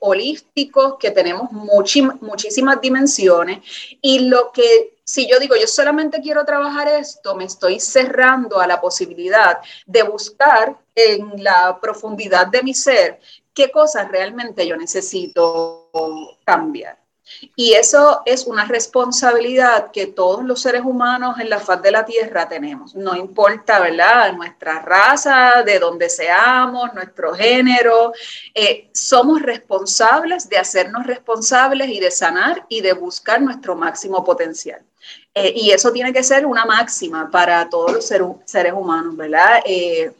holísticos 0.01 0.97
que 0.99 1.11
tenemos 1.11 1.51
muchísimas 1.51 2.81
dimensiones 2.81 3.61
y 4.03 4.21
lo 4.21 4.53
que 4.53 4.93
si 5.05 5.29
yo 5.29 5.38
digo, 5.38 5.57
yo 5.57 5.67
solamente 5.67 6.21
quiero 6.21 6.45
trabajar 6.45 6.88
esto, 6.88 7.35
me 7.35 7.45
estoy 7.45 7.81
cerrando 7.81 8.61
a 8.61 8.67
la 8.67 8.81
posibilidad 8.81 9.59
de 9.87 10.03
buscar 10.05 10.79
en 10.95 11.43
la 11.43 11.79
profundidad 11.81 12.47
de 12.47 12.62
mi 12.62 12.73
ser 12.73 13.21
qué 13.53 13.71
cosas 13.71 14.11
realmente 14.11 14.67
yo 14.67 14.77
necesito 14.77 15.91
cambiar. 16.45 17.02
Y 17.57 17.73
eso 17.73 18.23
es 18.25 18.47
una 18.47 18.64
responsabilidad 18.64 19.90
que 19.90 20.07
todos 20.07 20.45
los 20.45 20.62
seres 20.62 20.83
humanos 20.85 21.38
en 21.38 21.51
la 21.51 21.59
faz 21.59 21.83
de 21.83 21.90
la 21.90 22.05
Tierra 22.05 22.49
tenemos. 22.49 22.95
No 22.95 23.16
importa, 23.16 23.81
¿verdad? 23.81 24.33
Nuestra 24.33 24.81
raza, 24.81 25.62
de 25.64 25.79
donde 25.79 26.09
seamos, 26.09 26.95
nuestro 26.95 27.35
género. 27.35 28.12
Eh, 28.55 28.90
somos 28.92 29.42
responsables 29.42 30.49
de 30.49 30.59
hacernos 30.59 31.07
responsables 31.07 31.88
y 31.88 32.01
de 32.01 32.11
sanar 32.11 32.66
y 32.68 32.81
de 32.81 32.92
buscar 32.92 33.40
nuestro 33.40 33.75
máximo 33.77 34.25
potencial. 34.25 34.81
Eh, 35.35 35.53
y 35.57 35.71
eso 35.71 35.92
tiene 35.92 36.12
que 36.12 36.23
ser 36.23 36.45
una 36.47 36.64
máxima 36.64 37.31
para 37.31 37.68
todos 37.68 37.92
los 37.92 38.07
seres 38.07 38.73
humanos, 38.73 39.16
¿verdad? 39.16 39.61
Eh, 39.64 40.12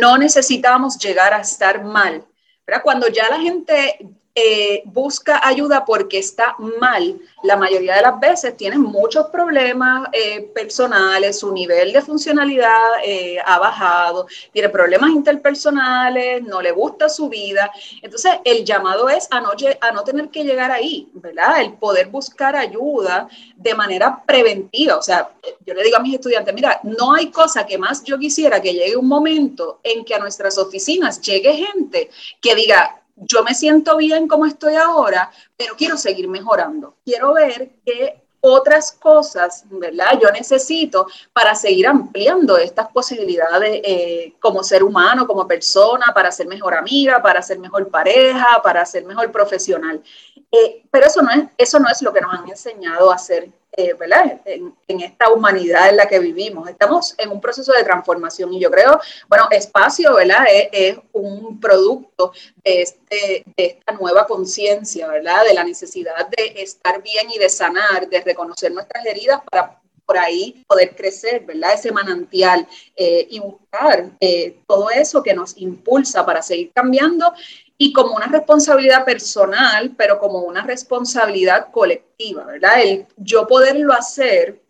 no 0.00 0.18
necesitamos 0.18 0.98
llegar 0.98 1.32
a 1.32 1.40
estar 1.40 1.82
mal, 1.82 2.24
¿verdad? 2.66 2.82
Cuando 2.82 3.08
ya 3.08 3.28
la 3.28 3.38
gente 3.38 3.98
eh, 4.40 4.82
busca 4.84 5.40
ayuda 5.44 5.84
porque 5.84 6.18
está 6.18 6.54
mal, 6.80 7.20
la 7.42 7.56
mayoría 7.56 7.96
de 7.96 8.02
las 8.02 8.20
veces 8.20 8.56
tiene 8.56 8.78
muchos 8.78 9.26
problemas 9.30 10.08
eh, 10.12 10.42
personales, 10.54 11.40
su 11.40 11.50
nivel 11.50 11.92
de 11.92 12.00
funcionalidad 12.02 12.78
eh, 13.04 13.38
ha 13.44 13.58
bajado, 13.58 14.28
tiene 14.52 14.68
problemas 14.68 15.10
interpersonales, 15.10 16.40
no 16.44 16.62
le 16.62 16.70
gusta 16.70 17.08
su 17.08 17.28
vida. 17.28 17.68
Entonces, 18.00 18.34
el 18.44 18.64
llamado 18.64 19.08
es 19.08 19.26
a 19.32 19.40
no, 19.40 19.50
a 19.80 19.90
no 19.90 20.04
tener 20.04 20.28
que 20.28 20.44
llegar 20.44 20.70
ahí, 20.70 21.08
¿verdad? 21.14 21.60
El 21.60 21.72
poder 21.72 22.06
buscar 22.06 22.54
ayuda 22.54 23.28
de 23.56 23.74
manera 23.74 24.22
preventiva. 24.24 24.98
O 24.98 25.02
sea, 25.02 25.32
yo 25.66 25.74
le 25.74 25.82
digo 25.82 25.96
a 25.96 26.00
mis 26.00 26.14
estudiantes, 26.14 26.54
mira, 26.54 26.78
no 26.84 27.12
hay 27.12 27.32
cosa 27.32 27.66
que 27.66 27.76
más 27.76 28.04
yo 28.04 28.16
quisiera 28.16 28.62
que 28.62 28.72
llegue 28.72 28.96
un 28.96 29.08
momento 29.08 29.80
en 29.82 30.04
que 30.04 30.14
a 30.14 30.20
nuestras 30.20 30.58
oficinas 30.58 31.20
llegue 31.20 31.54
gente 31.54 32.08
que 32.40 32.54
diga, 32.54 32.98
yo 33.20 33.42
me 33.42 33.54
siento 33.54 33.96
bien 33.96 34.28
como 34.28 34.46
estoy 34.46 34.74
ahora, 34.76 35.30
pero 35.56 35.74
quiero 35.76 35.96
seguir 35.96 36.28
mejorando. 36.28 36.96
Quiero 37.04 37.34
ver 37.34 37.70
qué 37.84 38.22
otras 38.40 38.92
cosas, 38.92 39.64
¿verdad? 39.68 40.18
Yo 40.20 40.30
necesito 40.30 41.06
para 41.32 41.54
seguir 41.54 41.88
ampliando 41.88 42.56
estas 42.56 42.88
posibilidades 42.88 43.80
eh, 43.84 44.34
como 44.40 44.62
ser 44.62 44.82
humano, 44.82 45.26
como 45.26 45.46
persona, 45.46 46.06
para 46.14 46.30
ser 46.30 46.46
mejor 46.46 46.74
amiga, 46.74 47.20
para 47.20 47.42
ser 47.42 47.58
mejor 47.58 47.88
pareja, 47.88 48.60
para 48.62 48.84
ser 48.86 49.04
mejor 49.04 49.32
profesional. 49.32 50.02
Eh, 50.50 50.84
pero 50.90 51.06
eso 51.06 51.20
no, 51.20 51.30
es, 51.30 51.44
eso 51.58 51.78
no 51.78 51.88
es 51.90 52.00
lo 52.02 52.12
que 52.12 52.20
nos 52.20 52.32
han 52.32 52.48
enseñado 52.48 53.10
a 53.10 53.16
hacer 53.16 53.50
eh, 53.78 53.94
¿verdad? 53.94 54.40
En, 54.44 54.74
esta 55.00 55.30
humanidad 55.30 55.88
en 55.88 55.98
la 55.98 56.08
que 56.08 56.18
vivimos. 56.18 56.68
Estamos 56.68 57.14
en 57.16 57.30
un 57.30 57.40
proceso 57.40 57.72
de 57.72 57.84
transformación 57.84 58.52
y 58.52 58.58
yo 58.58 58.72
creo, 58.72 58.98
bueno, 59.28 59.46
espacio, 59.52 60.16
¿verdad? 60.16 60.46
Es, 60.72 60.96
un 61.12 61.60
producto 61.60 62.32
de, 62.64 62.82
este, 62.82 63.44
de 63.56 63.64
esta 63.66 63.92
nueva 63.92 64.26
conciencia, 64.26 65.06
¿verdad? 65.06 65.44
De 65.44 65.54
la 65.54 65.62
necesidad 65.62 66.26
de 66.26 66.60
estar 66.60 67.00
bien 67.02 67.30
y 67.30 67.38
de 67.38 67.48
sanar, 67.48 68.08
de 68.08 68.20
reconocer 68.20 68.72
nuestras 68.72 69.06
heridas 69.06 69.42
para 69.48 69.78
por 70.04 70.18
ahí 70.18 70.64
poder 70.66 70.96
crecer, 70.96 71.44
¿verdad? 71.44 71.74
Ese 71.74 71.92
manantial 71.92 72.66
eh, 72.96 73.28
y 73.30 73.38
buscar 73.38 74.10
eh, 74.18 74.58
todo 74.66 74.90
eso 74.90 75.22
que 75.22 75.34
nos 75.34 75.56
impulsa 75.56 76.26
para 76.26 76.42
seguir 76.42 76.72
cambiando 76.72 77.32
y 77.78 77.92
como 77.92 78.16
una 78.16 78.26
responsabilidad 78.26 79.04
personal, 79.04 79.94
pero 79.96 80.18
como 80.18 80.40
una 80.40 80.62
responsabilidad 80.62 81.70
colectiva, 81.70 82.44
¿verdad? 82.44 82.82
El 82.82 83.06
yo 83.16 83.46
poderlo 83.46 83.94
hacer 83.94 84.60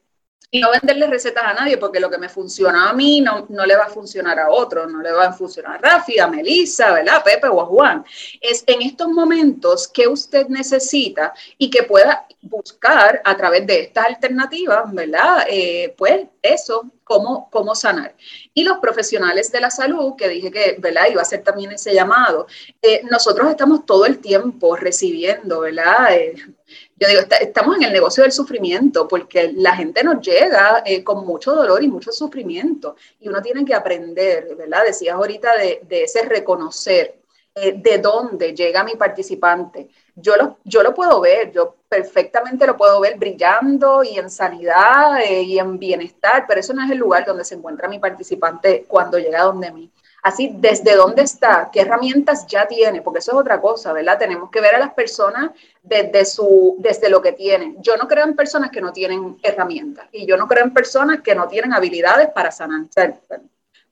y 0.51 0.61
no 0.61 0.71
venderle 0.71 1.07
recetas 1.07 1.45
a 1.45 1.53
nadie, 1.53 1.77
porque 1.77 2.01
lo 2.01 2.11
que 2.11 2.17
me 2.17 2.29
funciona 2.29 2.89
a 2.89 2.93
mí 2.95 3.21
no, 3.21 3.47
no 3.51 3.67
le 3.67 3.77
va 3.77 3.85
a 3.85 3.91
funcionar 3.91 4.39
a 4.39 4.51
otro, 4.51 4.87
no 4.87 5.03
le 5.03 5.13
va 5.13 5.27
a 5.27 5.33
funcionar 5.33 5.77
a 5.77 5.79
Rafi, 5.79 6.19
a 6.19 6.27
Melissa, 6.27 6.93
¿verdad? 6.93 7.17
A 7.17 7.25
Pepe 7.25 7.49
o 7.49 7.61
a 7.61 7.67
Juan. 7.67 8.05
Es 8.41 8.65
en 8.67 8.81
estos 8.83 9.09
momentos 9.09 9.89
que 9.89 10.09
usted 10.09 10.49
necesita 10.49 11.35
y 11.59 11.69
que 11.69 11.83
pueda 11.83 12.27
buscar 12.43 13.21
a 13.25 13.37
través 13.37 13.67
de 13.67 13.81
estas 13.81 14.07
alternativas, 14.07 14.91
¿verdad? 14.93 15.47
Eh, 15.49 15.95
pues 15.99 16.27
eso, 16.41 16.91
cómo, 17.09 17.49
cómo 17.51 17.75
sanar. 17.75 18.15
Y 18.55 18.63
los 18.63 18.79
profesionales 18.79 19.51
de 19.51 19.61
la 19.61 19.71
salud, 19.71 20.15
que 20.17 20.29
dije 20.29 20.51
que, 20.51 20.77
¿verdad? 20.79 21.09
Iba 21.11 21.21
a 21.21 21.23
hacer 21.23 21.43
también 21.43 21.73
ese 21.73 21.95
llamado, 21.95 22.47
eh, 22.83 23.01
nosotros 23.11 23.49
estamos 23.51 23.87
todo 23.87 24.05
el 24.07 24.19
tiempo 24.19 24.77
recibiendo, 24.77 25.61
¿verdad? 25.61 26.15
Eh, 26.15 26.35
yo 27.01 27.09
digo, 27.09 27.21
estamos 27.41 27.77
en 27.77 27.85
el 27.85 27.93
negocio 27.93 28.25
del 28.25 28.33
sufrimiento 28.33 29.09
porque 29.09 29.53
la 29.55 29.75
gente 29.75 30.03
nos 30.03 30.21
llega 30.21 30.83
eh, 30.85 31.03
con 31.03 31.25
mucho 31.27 31.55
dolor 31.55 31.83
y 31.83 31.89
mucho 31.89 32.13
sufrimiento 32.13 32.97
y 33.21 33.29
uno 33.29 33.41
tiene 33.41 33.65
que 33.65 33.75
aprender, 33.75 34.55
¿verdad? 34.57 34.85
Decías 34.85 35.15
ahorita 35.15 35.51
de, 35.57 36.03
ese 36.03 36.23
reconocer 36.23 37.21
eh, 37.55 37.75
de 37.77 37.99
dónde 37.99 38.55
llega 38.55 38.85
mi 38.85 38.97
participante. 38.97 39.89
Yo 40.21 40.37
lo, 40.37 40.59
yo 40.65 40.83
lo 40.83 40.95
puedo 40.95 41.21
ver, 41.21 41.53
yo 41.53 41.77
perfectamente 41.89 42.67
lo 42.67 42.77
puedo 42.77 43.01
ver 43.01 43.19
brillando 43.19 44.03
y 44.03 44.19
en 44.19 44.31
sanidad 44.31 45.21
eh, 45.21 45.43
y 45.43 45.59
en 45.59 45.79
bienestar, 45.79 46.45
pero 46.47 46.61
eso 46.61 46.75
no 46.75 46.85
es 46.85 46.91
el 46.91 46.99
lugar 46.99 47.25
donde 47.25 47.45
se 47.45 47.55
encuentra 47.55 47.89
mi 47.89 47.99
participante 47.99 48.85
cuando 48.89 49.19
llega 49.19 49.43
donde 49.43 49.71
mí. 49.71 49.91
Así, 50.23 50.53
desde 50.59 50.97
dónde 50.97 51.23
está, 51.23 51.71
qué 51.73 51.83
herramientas 51.83 52.47
ya 52.47 52.67
tiene, 52.67 53.03
porque 53.03 53.21
eso 53.21 53.33
es 53.33 53.39
otra 53.39 53.61
cosa, 53.61 53.93
¿verdad? 53.93 54.19
Tenemos 54.19 54.51
que 54.51 54.61
ver 54.61 54.75
a 54.75 54.79
las 54.79 54.93
personas 54.93 55.53
desde, 55.83 56.25
su, 56.25 56.75
desde 56.79 57.09
lo 57.09 57.23
que 57.23 57.33
tienen. 57.33 57.81
Yo 57.81 57.97
no 57.97 58.09
creo 58.09 58.25
en 58.25 58.35
personas 58.35 58.71
que 58.71 58.81
no 58.81 58.93
tienen 58.93 59.39
herramientas 59.43 60.09
y 60.13 60.27
yo 60.27 60.37
no 60.37 60.49
creo 60.49 60.65
en 60.65 60.75
personas 60.75 61.21
que 61.23 61.35
no 61.35 61.47
tienen 61.47 61.73
habilidades 61.73 62.31
para 62.31 62.51
sanar. 62.51 62.81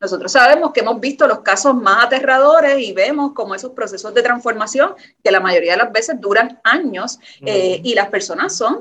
Nosotros 0.06 0.30
sabemos 0.30 0.72
que 0.72 0.80
hemos 0.80 1.00
visto 1.00 1.26
los 1.26 1.40
casos 1.40 1.74
más 1.74 2.04
aterradores 2.04 2.78
y 2.78 2.92
vemos 2.92 3.32
como 3.32 3.56
esos 3.56 3.72
procesos 3.72 4.14
de 4.14 4.22
transformación 4.22 4.94
que 5.24 5.32
la 5.32 5.40
mayoría 5.40 5.72
de 5.72 5.78
las 5.78 5.92
veces 5.92 6.20
duran 6.20 6.60
años 6.62 7.18
eh, 7.44 7.80
y 7.82 7.92
las 7.94 8.08
personas 8.08 8.56
son 8.56 8.80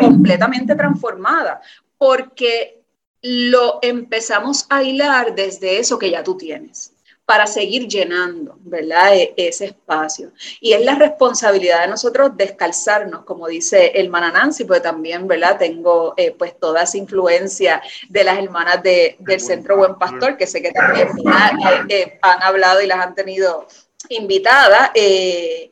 completamente 0.00 0.74
transformadas 0.74 1.64
porque 1.96 2.82
lo 3.22 3.78
empezamos 3.82 4.66
a 4.68 4.82
hilar 4.82 5.36
desde 5.36 5.78
eso 5.78 5.96
que 5.96 6.10
ya 6.10 6.24
tú 6.24 6.36
tienes 6.36 6.93
para 7.26 7.46
seguir 7.46 7.88
llenando, 7.88 8.56
¿verdad? 8.60 9.14
E, 9.14 9.34
ese 9.36 9.66
espacio. 9.66 10.32
Y 10.60 10.72
es 10.72 10.84
la 10.84 10.94
responsabilidad 10.94 11.82
de 11.82 11.88
nosotros 11.88 12.32
descalzarnos, 12.36 13.24
como 13.24 13.48
dice 13.48 13.92
el 13.94 14.10
Nancy, 14.10 14.64
porque 14.64 14.82
también, 14.82 15.26
¿verdad? 15.26 15.58
Tengo 15.58 16.14
eh, 16.16 16.32
pues 16.32 16.58
toda 16.58 16.82
esa 16.82 16.98
influencia 16.98 17.82
de 18.08 18.24
las 18.24 18.38
hermanas 18.38 18.82
del 18.82 19.40
Centro 19.40 19.76
Buen 19.76 19.96
Pastor, 19.96 20.36
que 20.36 20.46
sé 20.46 20.60
que 20.60 20.72
también 20.72 21.08
eh, 21.08 21.84
eh, 21.88 22.18
han 22.20 22.42
hablado 22.42 22.82
y 22.82 22.86
las 22.86 22.98
han 22.98 23.14
tenido 23.14 23.66
invitadas, 24.10 24.90
de, 24.92 25.70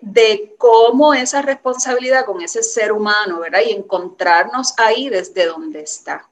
de 0.00 0.54
cómo 0.56 1.14
esa 1.14 1.42
responsabilidad 1.42 2.24
con 2.24 2.40
ese 2.40 2.62
ser 2.62 2.92
humano, 2.92 3.40
¿verdad? 3.40 3.60
Y 3.66 3.72
encontrarnos 3.72 4.74
ahí 4.78 5.08
desde 5.08 5.46
donde 5.46 5.80
está. 5.80 6.28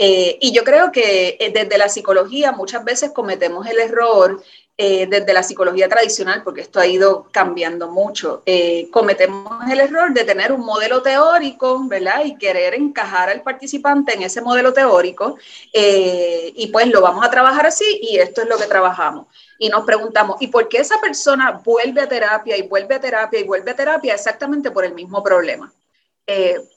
Eh, 0.00 0.38
y 0.40 0.52
yo 0.52 0.62
creo 0.62 0.92
que 0.92 1.36
eh, 1.40 1.50
desde 1.52 1.76
la 1.76 1.88
psicología 1.88 2.52
muchas 2.52 2.84
veces 2.84 3.10
cometemos 3.10 3.66
el 3.66 3.80
error, 3.80 4.40
eh, 4.80 5.08
desde 5.08 5.32
la 5.32 5.42
psicología 5.42 5.88
tradicional, 5.88 6.44
porque 6.44 6.60
esto 6.60 6.78
ha 6.78 6.86
ido 6.86 7.26
cambiando 7.32 7.88
mucho, 7.88 8.44
cometemos 8.92 9.68
el 9.68 9.80
error 9.80 10.14
de 10.14 10.22
tener 10.22 10.52
un 10.52 10.60
modelo 10.60 11.02
teórico, 11.02 11.82
¿verdad? 11.88 12.24
Y 12.24 12.36
querer 12.36 12.74
encajar 12.74 13.28
al 13.28 13.42
participante 13.42 14.14
en 14.14 14.22
ese 14.22 14.40
modelo 14.40 14.72
teórico, 14.72 15.36
y 15.72 16.68
pues 16.68 16.86
lo 16.86 17.00
vamos 17.00 17.26
a 17.26 17.30
trabajar 17.30 17.66
así, 17.66 17.98
y 18.02 18.18
esto 18.18 18.42
es 18.42 18.48
lo 18.48 18.56
que 18.56 18.66
trabajamos. 18.66 19.26
Y 19.58 19.68
nos 19.68 19.84
preguntamos, 19.84 20.40
¿y 20.40 20.46
por 20.46 20.68
qué 20.68 20.78
esa 20.78 21.00
persona 21.00 21.60
vuelve 21.64 22.02
a 22.02 22.08
terapia 22.08 22.56
y 22.56 22.62
vuelve 22.62 22.94
a 22.94 23.00
terapia 23.00 23.40
y 23.40 23.44
vuelve 23.44 23.72
a 23.72 23.76
terapia 23.76 24.14
exactamente 24.14 24.70
por 24.70 24.84
el 24.84 24.94
mismo 24.94 25.24
problema? 25.24 25.72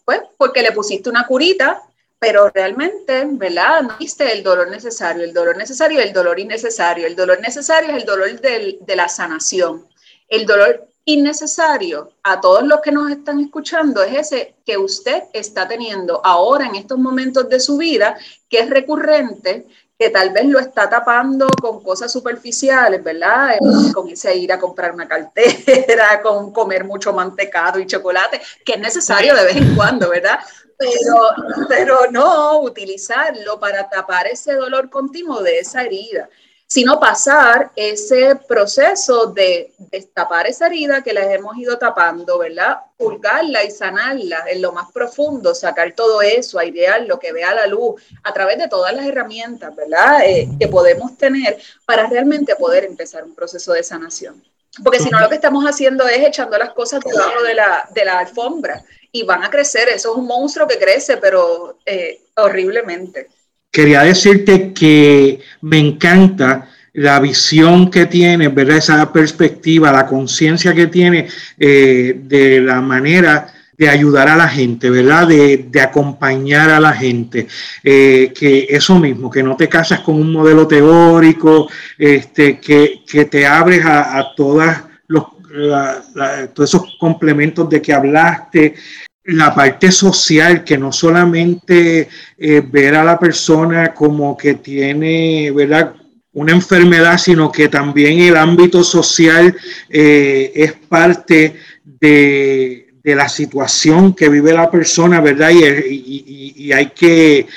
pues 0.05 0.21
porque 0.37 0.61
le 0.63 0.71
pusiste 0.71 1.09
una 1.09 1.27
curita 1.27 1.83
pero 2.21 2.49
realmente, 2.49 3.25
¿verdad? 3.31 3.81
No 3.81 3.97
viste 3.97 4.31
el 4.31 4.43
dolor 4.43 4.69
necesario, 4.69 5.23
el 5.23 5.33
dolor 5.33 5.57
necesario 5.57 5.99
el 5.99 6.13
dolor 6.13 6.39
innecesario. 6.39 7.07
El 7.07 7.15
dolor 7.15 7.41
necesario 7.41 7.89
es 7.89 7.95
el 7.95 8.05
dolor 8.05 8.39
de 8.39 8.95
la 8.95 9.09
sanación. 9.09 9.87
El 10.27 10.45
dolor 10.45 10.87
innecesario 11.03 12.11
a 12.21 12.39
todos 12.39 12.61
los 12.61 12.79
que 12.81 12.91
nos 12.91 13.09
están 13.09 13.39
escuchando 13.39 14.03
es 14.03 14.31
ese 14.31 14.53
que 14.63 14.77
usted 14.77 15.23
está 15.33 15.67
teniendo 15.67 16.21
ahora 16.23 16.67
en 16.67 16.75
estos 16.75 16.99
momentos 16.99 17.49
de 17.49 17.59
su 17.59 17.77
vida, 17.77 18.15
que 18.47 18.59
es 18.59 18.69
recurrente, 18.69 19.65
que 20.01 20.09
tal 20.09 20.31
vez 20.31 20.45
lo 20.45 20.57
está 20.57 20.89
tapando 20.89 21.47
con 21.61 21.83
cosas 21.83 22.11
superficiales, 22.11 23.03
¿verdad? 23.03 23.55
Con 23.93 24.09
ese 24.09 24.35
ir 24.35 24.51
a 24.51 24.59
comprar 24.59 24.93
una 24.93 25.07
cartera, 25.07 26.21
con 26.23 26.51
comer 26.51 26.85
mucho 26.85 27.13
mantecado 27.13 27.79
y 27.79 27.85
chocolate, 27.85 28.41
que 28.65 28.73
es 28.73 28.79
necesario 28.79 29.35
de 29.35 29.43
vez 29.43 29.57
en 29.57 29.75
cuando, 29.75 30.09
¿verdad? 30.09 30.39
Pero, 30.81 31.67
pero 31.67 32.11
no 32.11 32.61
utilizarlo 32.61 33.59
para 33.59 33.89
tapar 33.89 34.27
ese 34.27 34.53
dolor 34.53 34.89
continuo 34.89 35.41
de 35.41 35.59
esa 35.59 35.83
herida, 35.83 36.29
sino 36.65 36.99
pasar 36.99 37.71
ese 37.75 38.35
proceso 38.47 39.27
de 39.27 39.73
destapar 39.77 40.47
esa 40.47 40.67
herida 40.67 41.03
que 41.03 41.13
les 41.13 41.29
hemos 41.29 41.57
ido 41.57 41.77
tapando, 41.77 42.39
¿verdad? 42.39 42.77
Pulgarla 42.97 43.63
y 43.63 43.71
sanarla 43.71 44.45
en 44.47 44.61
lo 44.61 44.71
más 44.71 44.89
profundo, 44.91 45.53
sacar 45.53 45.93
todo 45.93 46.21
eso, 46.21 46.57
airear 46.57 47.01
lo 47.03 47.19
que 47.19 47.33
vea 47.33 47.53
la 47.53 47.67
luz 47.67 48.01
a 48.23 48.33
través 48.33 48.57
de 48.57 48.69
todas 48.69 48.95
las 48.95 49.05
herramientas, 49.05 49.75
¿verdad? 49.75 50.25
Eh, 50.25 50.47
que 50.57 50.67
podemos 50.69 51.17
tener 51.17 51.59
para 51.85 52.07
realmente 52.07 52.55
poder 52.55 52.85
empezar 52.85 53.25
un 53.25 53.35
proceso 53.35 53.73
de 53.73 53.83
sanación. 53.83 54.41
Porque 54.83 54.99
si 54.99 55.09
no, 55.09 55.19
lo 55.19 55.27
que 55.27 55.35
estamos 55.35 55.65
haciendo 55.65 56.07
es 56.07 56.25
echando 56.25 56.57
las 56.57 56.71
cosas 56.71 57.01
debajo 57.03 57.43
de 57.43 57.55
la, 57.55 57.89
de 57.93 58.05
la 58.05 58.19
alfombra 58.19 58.83
y 59.11 59.23
van 59.23 59.43
a 59.43 59.49
crecer. 59.49 59.89
Eso 59.89 60.11
es 60.11 60.17
un 60.17 60.25
monstruo 60.25 60.67
que 60.67 60.77
crece, 60.77 61.17
pero 61.17 61.77
eh, 61.85 62.21
horriblemente. 62.35 63.27
Quería 63.69 64.03
decirte 64.03 64.73
que 64.73 65.41
me 65.61 65.77
encanta 65.77 66.69
la 66.93 67.19
visión 67.19 67.89
que 67.89 68.05
tiene, 68.05 68.49
¿verdad? 68.49 68.77
Esa 68.77 69.11
perspectiva, 69.11 69.91
la 69.91 70.05
conciencia 70.05 70.73
que 70.73 70.87
tiene 70.87 71.27
eh, 71.57 72.13
de 72.23 72.61
la 72.61 72.81
manera 72.81 73.53
de 73.81 73.89
ayudar 73.89 74.29
a 74.29 74.35
la 74.35 74.47
gente, 74.47 74.91
¿verdad? 74.91 75.27
De, 75.27 75.81
acompañar 75.81 76.69
a 76.69 76.79
la 76.79 76.93
gente. 76.93 77.47
Eh, 77.83 78.31
que 78.37 78.67
eso 78.69 78.99
mismo, 78.99 79.31
que 79.31 79.41
no 79.41 79.55
te 79.55 79.67
casas 79.67 80.01
con 80.01 80.17
un 80.17 80.31
modelo 80.31 80.67
teórico, 80.67 81.67
este, 81.97 82.59
que, 82.59 83.01
te 83.25 83.47
abres 83.47 83.83
a, 83.83 84.19
a 84.19 84.35
todas 84.35 84.83
todos 86.53 86.69
esos 86.69 86.95
complementos 86.99 87.69
de 87.69 87.81
que 87.81 87.91
hablaste, 87.91 88.75
la 89.25 89.53
parte 89.53 89.91
social, 89.91 90.63
que 90.63 90.77
no 90.77 90.91
solamente 90.91 92.07
eh, 92.37 92.61
ver 92.65 92.95
a 92.95 93.03
la 93.03 93.19
persona 93.19 93.93
como 93.93 94.37
que 94.37 94.53
tiene, 94.55 95.51
¿verdad? 95.51 95.95
una 96.33 96.53
enfermedad, 96.53 97.17
sino 97.17 97.51
que 97.51 97.67
también 97.67 98.19
el 98.19 98.37
ámbito 98.37 98.83
social 98.83 99.55
eh, 99.89 100.51
es 100.55 100.73
parte 100.73 101.55
de, 101.83 102.80
la 103.03 103.27
situación 103.27 104.13
que 104.13 104.29
vive 104.29 104.53
la 104.53 104.69
persona, 104.69 105.21
¿verdad? 105.21 105.51
Y, 105.51 106.71
hay 106.71 106.87
que 106.91 107.47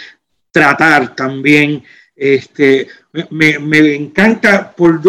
tratar 0.51 1.15
también, 1.15 1.83
este, 2.17 2.89
me, 3.31 3.95
encanta 3.95 4.75
por, 4.75 5.01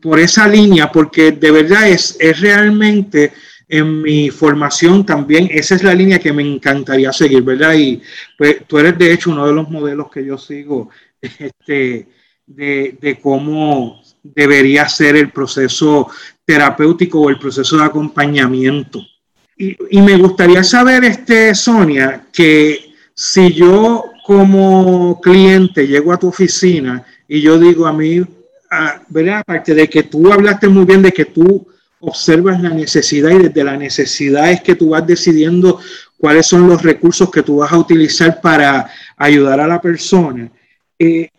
por, 0.00 0.20
esa 0.20 0.46
línea, 0.46 0.90
porque 0.90 1.32
de 1.32 1.50
verdad 1.50 1.88
es, 1.88 2.16
es 2.18 2.40
realmente 2.40 3.32
en 3.68 4.00
mi 4.00 4.30
formación 4.30 5.04
también, 5.04 5.48
esa 5.50 5.74
es 5.74 5.82
la 5.82 5.94
línea 5.94 6.20
que 6.20 6.32
me 6.32 6.42
encantaría 6.42 7.12
seguir, 7.12 7.42
¿verdad? 7.42 7.74
Y 7.74 8.00
pues 8.38 8.64
tú 8.66 8.78
eres 8.78 8.96
de 8.96 9.12
hecho 9.12 9.30
uno 9.30 9.46
de 9.46 9.52
los 9.52 9.68
modelos 9.68 10.10
que 10.10 10.24
yo 10.24 10.38
sigo, 10.38 10.90
este, 11.20 12.06
de, 12.46 13.18
cómo 13.20 14.00
debería 14.22 14.88
ser 14.88 15.16
el 15.16 15.30
proceso 15.30 16.08
terapéutico 16.44 17.20
o 17.20 17.30
el 17.30 17.38
proceso 17.38 17.76
de 17.76 17.84
acompañamiento. 17.84 19.00
Y, 19.58 20.02
me 20.02 20.16
gustaría 20.18 20.62
saber, 20.62 21.04
este, 21.04 21.54
Sonia, 21.54 22.26
que 22.30 22.92
si 23.14 23.54
yo 23.54 24.04
como 24.24 25.18
cliente 25.20 25.86
llego 25.86 26.12
a 26.12 26.18
tu 26.18 26.28
oficina 26.28 27.04
y 27.26 27.40
yo 27.40 27.58
digo 27.58 27.86
a 27.86 27.92
mí, 27.92 28.22
¿verdad? 29.08 29.38
Aparte 29.38 29.74
de 29.74 29.88
que 29.88 30.02
tú 30.02 30.30
hablaste 30.30 30.68
muy 30.68 30.84
bien 30.84 31.00
de 31.00 31.12
que 31.12 31.24
tú 31.24 31.66
observas 32.00 32.60
la 32.60 32.68
necesidad 32.68 33.30
y 33.30 33.44
desde 33.44 33.64
la 33.64 33.76
necesidad 33.76 34.50
es 34.50 34.60
que 34.60 34.74
tú 34.74 34.90
vas 34.90 35.06
decidiendo 35.06 35.80
cuáles 36.18 36.46
son 36.46 36.68
los 36.68 36.82
recursos 36.82 37.30
que 37.30 37.42
tú 37.42 37.56
vas 37.56 37.72
a 37.72 37.78
utilizar 37.78 38.40
para 38.40 38.90
ayudar 39.16 39.60
a 39.60 39.66
la 39.66 39.80
persona. 39.80 40.50
Eh, 40.98 41.30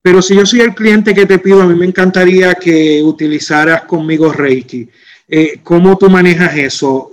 pero 0.00 0.22
si 0.22 0.36
yo 0.36 0.46
soy 0.46 0.60
el 0.60 0.74
cliente 0.74 1.14
que 1.14 1.26
te 1.26 1.38
pido, 1.38 1.62
a 1.62 1.66
mí 1.66 1.74
me 1.74 1.86
encantaría 1.86 2.54
que 2.54 3.02
utilizaras 3.02 3.82
conmigo 3.82 4.32
Reiki. 4.32 4.88
Eh, 5.26 5.60
¿Cómo 5.62 5.96
tú 5.96 6.10
manejas 6.10 6.56
eso? 6.56 7.10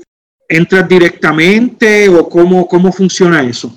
¿Entras 0.54 0.86
directamente 0.86 2.10
o 2.10 2.28
cómo, 2.28 2.68
cómo 2.68 2.92
funciona 2.92 3.42
eso? 3.42 3.72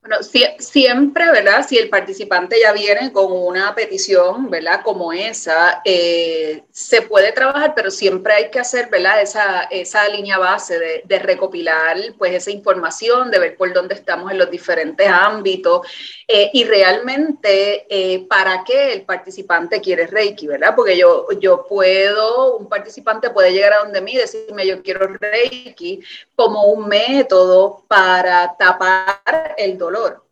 Bueno, 0.00 0.18
siempre, 0.58 1.32
¿verdad? 1.32 1.66
Si 1.68 1.76
el 1.76 1.88
participante 1.88 2.56
ya 2.62 2.72
viene 2.72 3.10
con 3.10 3.32
una 3.32 3.74
petición, 3.74 4.50
¿verdad? 4.50 4.82
Como 4.84 5.12
esa, 5.12 5.82
eh, 5.84 6.62
se 6.76 7.02
puede 7.02 7.30
trabajar, 7.30 7.72
pero 7.76 7.88
siempre 7.88 8.32
hay 8.34 8.50
que 8.50 8.58
hacer, 8.58 8.90
¿verdad? 8.90 9.22
Esa, 9.22 9.62
esa 9.70 10.08
línea 10.08 10.38
base 10.38 11.02
de, 11.04 11.18
recopilar, 11.20 11.96
pues, 12.18 12.34
esa 12.34 12.50
información, 12.50 13.30
de 13.30 13.38
ver 13.38 13.56
por 13.56 13.72
dónde 13.72 13.94
estamos 13.94 14.32
en 14.32 14.38
los 14.38 14.50
diferentes 14.50 15.06
ámbitos 15.08 15.86
eh, 16.26 16.50
y 16.52 16.64
realmente 16.64 17.86
eh, 17.88 18.26
para 18.28 18.64
qué 18.64 18.92
el 18.92 19.02
participante 19.02 19.80
quiere 19.80 20.08
Reiki, 20.08 20.48
¿verdad? 20.48 20.74
Porque 20.74 20.98
yo, 20.98 21.28
yo 21.38 21.64
puedo, 21.64 22.56
un 22.56 22.68
participante 22.68 23.30
puede 23.30 23.52
llegar 23.52 23.74
a 23.74 23.78
donde 23.84 24.00
mí 24.00 24.14
y 24.14 24.16
decirme, 24.16 24.66
yo 24.66 24.82
quiero 24.82 25.06
Reiki 25.06 26.00
como 26.34 26.64
un 26.64 26.88
método 26.88 27.84
para 27.86 28.56
tapar 28.58 29.54
el 29.56 29.78
dolor 29.78 30.23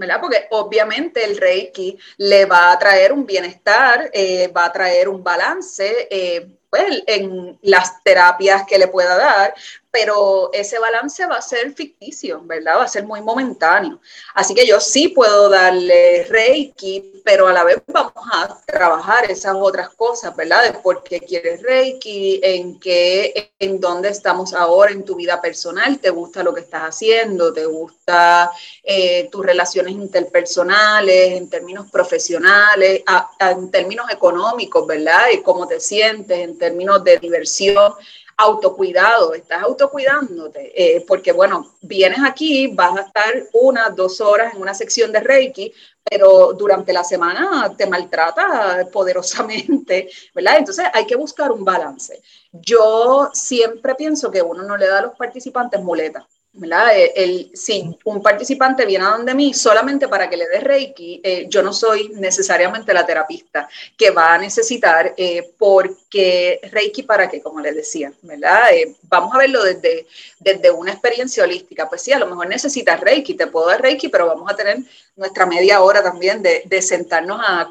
¿verdad? 0.00 0.20
Porque 0.20 0.46
obviamente 0.50 1.22
el 1.24 1.36
Reiki 1.36 1.96
le 2.16 2.46
va 2.46 2.72
a 2.72 2.78
traer 2.78 3.12
un 3.12 3.26
bienestar, 3.26 4.10
eh, 4.12 4.48
va 4.48 4.64
a 4.64 4.72
traer 4.72 5.08
un 5.08 5.22
balance, 5.22 6.08
eh, 6.10 6.48
pues, 6.70 7.02
en 7.06 7.58
las 7.62 8.02
terapias 8.02 8.64
que 8.66 8.78
le 8.78 8.88
pueda 8.88 9.16
dar, 9.16 9.54
pero 9.90 10.50
ese 10.52 10.78
balance 10.78 11.26
va 11.26 11.36
a 11.36 11.42
ser 11.42 11.72
ficticio, 11.72 12.40
¿verdad? 12.44 12.78
Va 12.78 12.84
a 12.84 12.88
ser 12.88 13.04
muy 13.04 13.20
momentáneo. 13.20 14.00
Así 14.34 14.54
que 14.54 14.66
yo 14.66 14.80
sí 14.80 15.08
puedo 15.08 15.48
darle 15.48 16.24
Reiki, 16.28 17.22
pero 17.24 17.48
a 17.48 17.52
la 17.52 17.64
vez 17.64 17.82
vamos 17.88 18.12
a 18.32 18.56
trabajar 18.66 19.28
esas 19.30 19.56
otras 19.56 19.90
cosas, 19.90 20.34
¿verdad? 20.36 20.64
De 20.64 20.78
por 20.78 21.02
qué 21.02 21.20
quieres 21.20 21.62
Reiki, 21.62 22.40
en 22.42 22.78
qué, 22.78 23.52
en 23.58 23.80
dónde 23.80 24.10
estamos 24.10 24.54
ahora 24.54 24.92
en 24.92 25.04
tu 25.04 25.16
vida 25.16 25.40
personal, 25.40 25.98
te 25.98 26.10
gusta 26.10 26.44
lo 26.44 26.54
que 26.54 26.60
estás 26.60 26.82
haciendo, 26.82 27.52
te 27.52 27.66
gusta 27.66 28.50
eh, 28.84 29.28
tus 29.30 29.44
relaciones 29.44 29.92
interpersonales, 29.92 31.32
en 31.32 31.50
términos 31.50 31.90
profesionales, 31.90 33.02
en 33.40 33.70
términos 33.72 34.06
económicos, 34.10 34.86
¿verdad? 34.86 35.30
Y 35.32 35.42
cómo 35.42 35.66
te 35.66 35.80
sientes, 35.80 36.38
en 36.38 36.58
términos 36.58 37.02
de 37.02 37.18
diversión 37.18 37.92
autocuidado, 38.40 39.34
estás 39.34 39.62
autocuidándote, 39.62 40.72
eh, 40.74 41.04
porque 41.06 41.32
bueno, 41.32 41.74
vienes 41.82 42.20
aquí, 42.24 42.68
vas 42.68 42.96
a 42.96 43.02
estar 43.02 43.32
una, 43.52 43.90
dos 43.90 44.20
horas 44.20 44.54
en 44.54 44.62
una 44.62 44.74
sección 44.74 45.12
de 45.12 45.20
Reiki, 45.20 45.72
pero 46.02 46.54
durante 46.54 46.92
la 46.92 47.04
semana 47.04 47.74
te 47.76 47.86
maltrata 47.86 48.88
poderosamente, 48.92 50.10
¿verdad? 50.34 50.58
Entonces 50.58 50.86
hay 50.92 51.06
que 51.06 51.16
buscar 51.16 51.52
un 51.52 51.64
balance. 51.64 52.22
Yo 52.52 53.30
siempre 53.32 53.94
pienso 53.94 54.30
que 54.30 54.42
uno 54.42 54.62
no 54.62 54.76
le 54.76 54.88
da 54.88 54.98
a 55.00 55.02
los 55.02 55.16
participantes 55.16 55.80
muletas. 55.82 56.24
Eh, 56.52 57.12
el, 57.14 57.50
si 57.54 57.96
un 58.04 58.20
participante 58.20 58.84
viene 58.84 59.04
a 59.04 59.10
donde 59.10 59.34
mí 59.34 59.54
solamente 59.54 60.08
para 60.08 60.28
que 60.28 60.36
le 60.36 60.48
dé 60.48 60.58
Reiki, 60.58 61.20
eh, 61.22 61.46
yo 61.48 61.62
no 61.62 61.72
soy 61.72 62.08
necesariamente 62.08 62.92
la 62.92 63.06
terapista 63.06 63.68
que 63.96 64.10
va 64.10 64.34
a 64.34 64.38
necesitar, 64.38 65.14
eh, 65.16 65.52
porque 65.56 66.60
Reiki 66.72 67.04
para 67.04 67.30
qué, 67.30 67.40
como 67.40 67.60
les 67.60 67.76
decía, 67.76 68.12
¿verdad? 68.22 68.64
vamos 69.02 69.32
a 69.32 69.38
verlo 69.38 69.62
desde, 69.62 70.06
desde 70.40 70.72
una 70.72 70.90
experiencia 70.90 71.44
holística. 71.44 71.88
Pues 71.88 72.02
sí, 72.02 72.12
a 72.12 72.18
lo 72.18 72.26
mejor 72.26 72.48
necesitas 72.48 73.00
Reiki, 73.00 73.34
te 73.34 73.46
puedo 73.46 73.68
dar 73.68 73.80
Reiki, 73.80 74.08
pero 74.08 74.26
vamos 74.26 74.50
a 74.50 74.56
tener 74.56 74.78
nuestra 75.16 75.44
media 75.46 75.82
hora 75.82 76.02
también 76.02 76.42
de, 76.42 76.82
sentarnos 76.82 77.40
a, 77.46 77.68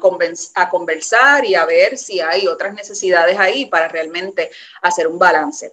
conversar 0.70 1.44
y 1.44 1.54
a 1.54 1.64
ver 1.64 1.98
si 1.98 2.20
hay 2.20 2.46
otras 2.46 2.74
necesidades 2.74 3.38
ahí 3.38 3.66
para 3.66 3.88
realmente 3.88 4.50
hacer 4.82 5.08
un 5.08 5.18
balance. 5.18 5.72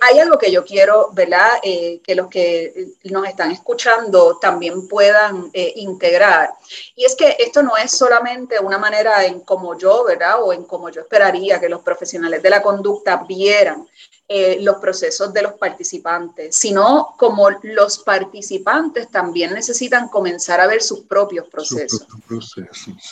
hay 0.00 0.18
algo 0.18 0.38
que 0.38 0.50
yo 0.50 0.64
quiero, 0.64 1.10
¿verdad? 1.12 1.60
que 1.62 2.14
los 2.14 2.28
que 2.28 2.88
nos 3.04 3.28
están 3.28 3.52
escuchando 3.52 4.38
también 4.38 4.88
puedan 4.88 5.50
eh, 5.52 5.72
integrar. 5.76 6.50
Y 6.96 7.04
es 7.04 7.14
que 7.14 7.36
esto 7.38 7.62
no 7.62 7.76
es 7.76 7.92
solamente 7.92 8.58
una 8.58 8.78
manera 8.78 9.24
en 9.24 9.40
como 9.40 9.78
yo, 9.78 10.04
¿verdad? 10.04 10.42
O 10.42 10.52
en 10.52 10.64
como 10.64 10.90
yo 10.90 11.02
esperaría 11.02 11.60
que 11.60 11.68
los 11.68 11.82
profesionales 11.82 12.42
de 12.42 12.50
la 12.50 12.62
conducta 12.62 13.24
vieran 13.28 13.88
eh, 14.34 14.56
los 14.62 14.76
procesos 14.76 15.30
de 15.30 15.42
los 15.42 15.52
participantes, 15.58 16.56
sino 16.56 17.14
como 17.18 17.50
los 17.50 17.98
participantes 17.98 19.10
también 19.10 19.52
necesitan 19.52 20.08
comenzar 20.08 20.58
a 20.58 20.66
ver 20.66 20.82
sus 20.82 21.00
propios 21.00 21.48
procesos. 21.48 22.06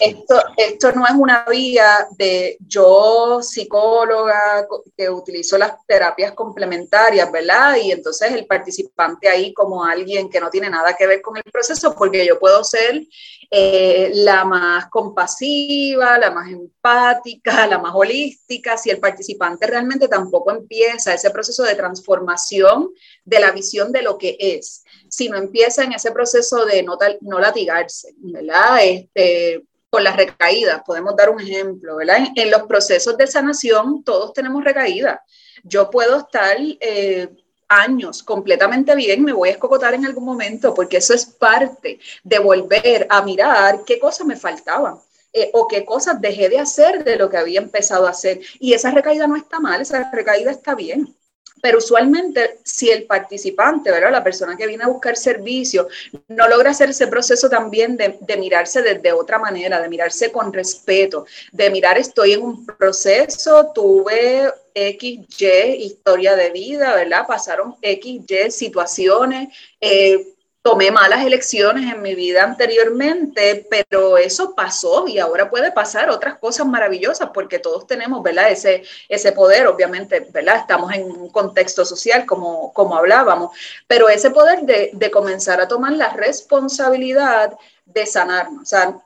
esto, 0.01 0.43
esto 0.57 0.93
no 0.93 1.05
es 1.05 1.13
una 1.13 1.45
vía 1.45 2.07
de 2.17 2.57
yo, 2.67 3.41
psicóloga, 3.43 4.67
que 4.97 5.11
utilizo 5.11 5.59
las 5.59 5.75
terapias 5.87 6.33
complementarias, 6.33 7.31
¿verdad? 7.31 7.77
Y 7.77 7.93
entonces 7.93 8.33
el 8.33 8.47
participante 8.47 9.29
ahí 9.29 9.53
como 9.53 9.85
alguien 9.85 10.31
que 10.31 10.41
no 10.41 10.49
tiene 10.49 10.71
nada 10.71 10.95
que 10.97 11.07
ver 11.07 11.21
con 11.21 11.37
el 11.37 11.45
proceso, 11.53 11.95
porque 11.95 12.25
yo 12.25 12.39
puedo 12.39 12.65
ser 12.65 13.07
eh, 13.51 14.13
la 14.15 14.45
más 14.45 14.87
compasiva, 14.91 16.17
la 16.19 16.31
más 16.31 16.49
empática, 16.49 17.67
la 17.67 17.79
más 17.79 17.93
holística, 17.95 18.79
si 18.79 18.91
el 18.91 19.01
participante 19.01 19.67
realmente 19.67 20.09
tampoco 20.09 20.53
empieza 20.53 21.10
ese 21.15 21.31
proceso 21.31 21.63
de 21.63 21.75
transformación 21.75 22.91
de 23.25 23.41
la 23.41 23.53
visión 23.53 23.93
de 23.93 24.03
lo 24.03 24.19
que 24.19 24.37
es, 24.39 24.85
sino 25.09 25.37
empieza 25.37 25.85
en 25.85 25.93
ese 25.93 26.13
proceso 26.13 26.65
de 26.65 26.83
no, 26.83 26.99
no 27.21 27.39
latigarse, 27.39 28.15
¿verdad? 28.19 28.85
Este, 28.85 29.65
con 29.91 30.05
las 30.05 30.17
recaídas, 30.17 30.83
podemos 30.87 31.17
dar 31.17 31.31
un 31.31 31.41
ejemplo, 31.41 31.97
¿verdad? 31.97 32.29
En, 32.37 32.51
los 32.51 32.63
procesos 32.63 33.17
de 33.17 33.27
sanación 33.27 34.05
todos 34.05 34.33
tenemos 34.33 34.63
recaídas. 34.63 35.21
Yo 35.65 35.91
puedo 35.91 36.19
estar 36.19 36.57
eh, 36.59 37.29
años 37.69 38.23
completamente 38.23 38.95
bien, 38.95 39.25
me 39.25 39.33
voy 39.33 39.49
a 39.49 39.53
escocotar 39.53 39.95
en 39.95 40.07
algún 40.07 40.25
momento, 40.25 40.73
porque 40.75 40.99
eso 40.99 41.13
es 41.13 41.27
parte 41.27 41.99
de 42.23 42.39
volver 42.39 43.07
a 43.11 43.23
mirar 43.23 43.83
qué 43.85 43.99
cosas 43.99 44.27
me 44.27 44.37
faltaban. 44.37 44.99
Eh, 45.33 45.51
o 45.53 45.69
qué 45.69 45.85
cosas 45.85 46.21
dejé 46.21 46.49
de 46.49 46.59
hacer 46.59 47.05
de 47.05 47.17
lo 47.17 47.31
que 47.31 47.37
había 47.37 47.61
empezado 47.61 48.07
a 48.07 48.11
hacer. 48.11 48.41
Y 48.59 48.73
esa 48.73 48.91
recaída 48.91 49.27
no 49.27 49.37
está 49.37 49.61
mal, 49.61 49.81
esa 49.81 50.11
recaída 50.11 50.51
está 50.51 50.75
bien. 50.75 51.15
Pero 51.63 51.79
usualmente, 51.79 52.59
si 52.65 52.91
el 52.91 53.05
participante, 53.05 53.91
¿verdad? 53.91 54.11
la 54.11 54.25
persona 54.25 54.57
que 54.57 54.67
viene 54.67 54.85
a 54.85 54.89
buscar 54.89 55.17
servicio, 55.17 55.89
no 56.29 56.49
logra 56.49 56.71
hacer 56.71 56.91
ese 56.91 57.07
proceso 57.07 57.49
también 57.51 57.97
de, 57.97 58.19
de, 58.21 58.37
mirarse 58.39 58.83
desde 58.83 59.13
otra 59.13 59.39
manera, 59.39 59.81
de 59.81 59.89
mirarse 59.89 60.33
con 60.33 60.53
respeto, 60.53 61.27
de 61.53 61.71
mirar, 61.71 61.99
estoy 61.99 62.33
en 62.33 62.43
un 62.43 62.67
proceso, 62.67 63.73
tuve 63.75 64.51
X, 64.75 65.21
Y 65.39 65.47
historia 65.85 66.35
de 66.35 66.51
vida, 66.51 66.95
¿verdad? 66.95 67.27
Pasaron 67.27 67.77
X, 67.83 68.23
Y 68.27 68.51
situaciones. 68.51 69.49
Eh, 69.81 70.35
tomé 70.63 70.91
malas 70.91 71.25
elecciones 71.25 71.91
en 71.93 72.03
mi 72.03 72.15
vida 72.15 72.45
anteriormente, 72.45 73.67
pero 73.71 74.19
eso 74.19 74.55
pasó 74.55 75.09
y 75.09 75.19
ahora 75.19 75.49
puede 75.49 75.73
pasar 75.73 76.11
otras 76.11 76.39
cosas 76.39 76.67
maravillosas 76.67 77.31
porque 77.33 77.59
todos 77.59 77.87
tenemos, 77.87 78.23
¿verdad? 78.23 78.51
Ese, 78.51 78.83
ese 79.09 79.33
poder, 79.33 79.67
obviamente, 79.67 80.21
¿verdad? 80.31 80.57
Estamos 80.57 80.93
en 80.93 81.05
un 81.05 81.31
contexto 81.31 81.85
social 81.85 82.27
como, 82.27 82.73
como 82.75 82.95
hablábamos, 82.95 83.57
pero 83.87 84.09
ese 84.11 84.31
poder 84.31 84.63
de, 84.63 84.91
de 84.93 85.11
comenzar 85.11 85.61
a 85.61 85.69
tomar 85.69 85.93
la 85.93 86.11
responsabilidad 86.11 87.57
de 87.87 88.07
sanarnos. 88.07 88.63
O 88.63 88.67
sea, 88.67 89.01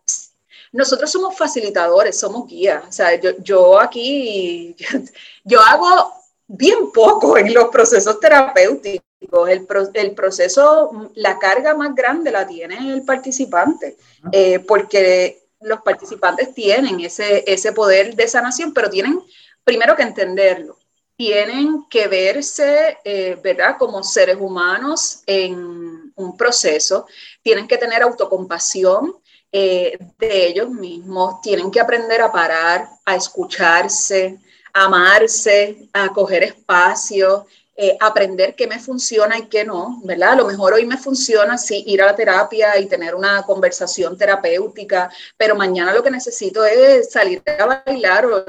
nosotros 0.73 1.11
somos 1.11 1.37
facilitadores, 1.37 2.19
somos 2.19 2.49
guías. 2.49 2.83
O 2.89 2.93
sea, 2.93 3.15
yo, 3.15 3.31
yo 3.39 3.79
aquí, 3.79 4.75
yo 5.45 5.61
hago 5.61 6.13
bien 6.49 6.91
poco 6.93 7.39
en 7.39 7.55
los 7.55 7.69
procesos 7.69 8.19
terapéuticos 8.19 9.14
el, 9.49 9.67
el, 9.95 10.15
proceso, 10.15 11.11
la 11.15 11.39
carga 11.39 11.75
más 11.75 11.95
grande 11.95 12.31
la 12.31 12.47
tiene 12.47 12.93
el 12.93 13.05
participante, 13.05 13.97
eh, 14.33 14.61
porque 14.61 15.45
los 15.61 15.81
participantes 15.81 16.55
tienen 16.55 17.01
ese, 17.01 17.45
ese 17.47 17.73
poder 17.73 18.15
de 18.15 18.29
sanación, 18.29 18.73
pero 18.73 18.91
tienen 18.91 19.21
primero 19.65 19.97
que 19.97 20.03
entenderlo, 20.03 20.79
tienen 21.17 21.87
que 21.89 22.09
verse, 22.09 22.99
eh, 23.05 23.39
¿verdad?, 23.43 23.77
como 23.79 24.03
seres 24.03 24.37
humanos 24.39 25.23
en 25.27 26.13
un 26.15 26.37
proceso, 26.37 27.07
tienen 27.43 27.67
que 27.67 27.79
tener 27.79 28.03
autocompasión 28.03 29.17
eh, 29.53 29.97
de 30.19 30.47
ellos 30.49 30.69
mismos, 30.71 31.41
tienen 31.41 31.71
que 31.71 31.81
aprender 31.81 32.21
a 32.21 32.33
parar, 32.33 32.89
a 33.05 33.15
escucharse, 33.15 34.39
a 34.73 34.85
amarse, 34.87 35.89
a 35.93 36.09
coger 36.09 36.43
espacio, 36.43 37.47
eh, 37.77 37.97
aprender 37.99 38.55
qué 38.55 38.69
me 38.69 38.79
funciona 38.79 39.37
y 39.37 39.47
qué 39.49 39.65
no, 39.65 40.01
¿verdad? 40.05 40.33
A 40.33 40.37
lo 40.37 40.47
mejor 40.47 40.75
hoy 40.75 40.87
me 40.87 40.97
funciona 40.97 41.59
sí 41.59 41.83
ir 41.89 42.03
a 42.03 42.07
la 42.07 42.15
terapia 42.15 42.79
y 42.79 42.87
tener 42.87 43.17
una 43.17 43.43
conversación 43.43 44.17
terapéutica, 44.17 45.11
pero 45.37 45.57
mañana 45.57 45.93
lo 45.93 46.01
que 46.01 46.11
necesito 46.13 46.65
es 46.65 47.11
salir 47.11 47.43
a 47.59 47.83
bailar 47.85 48.27
o, 48.27 48.45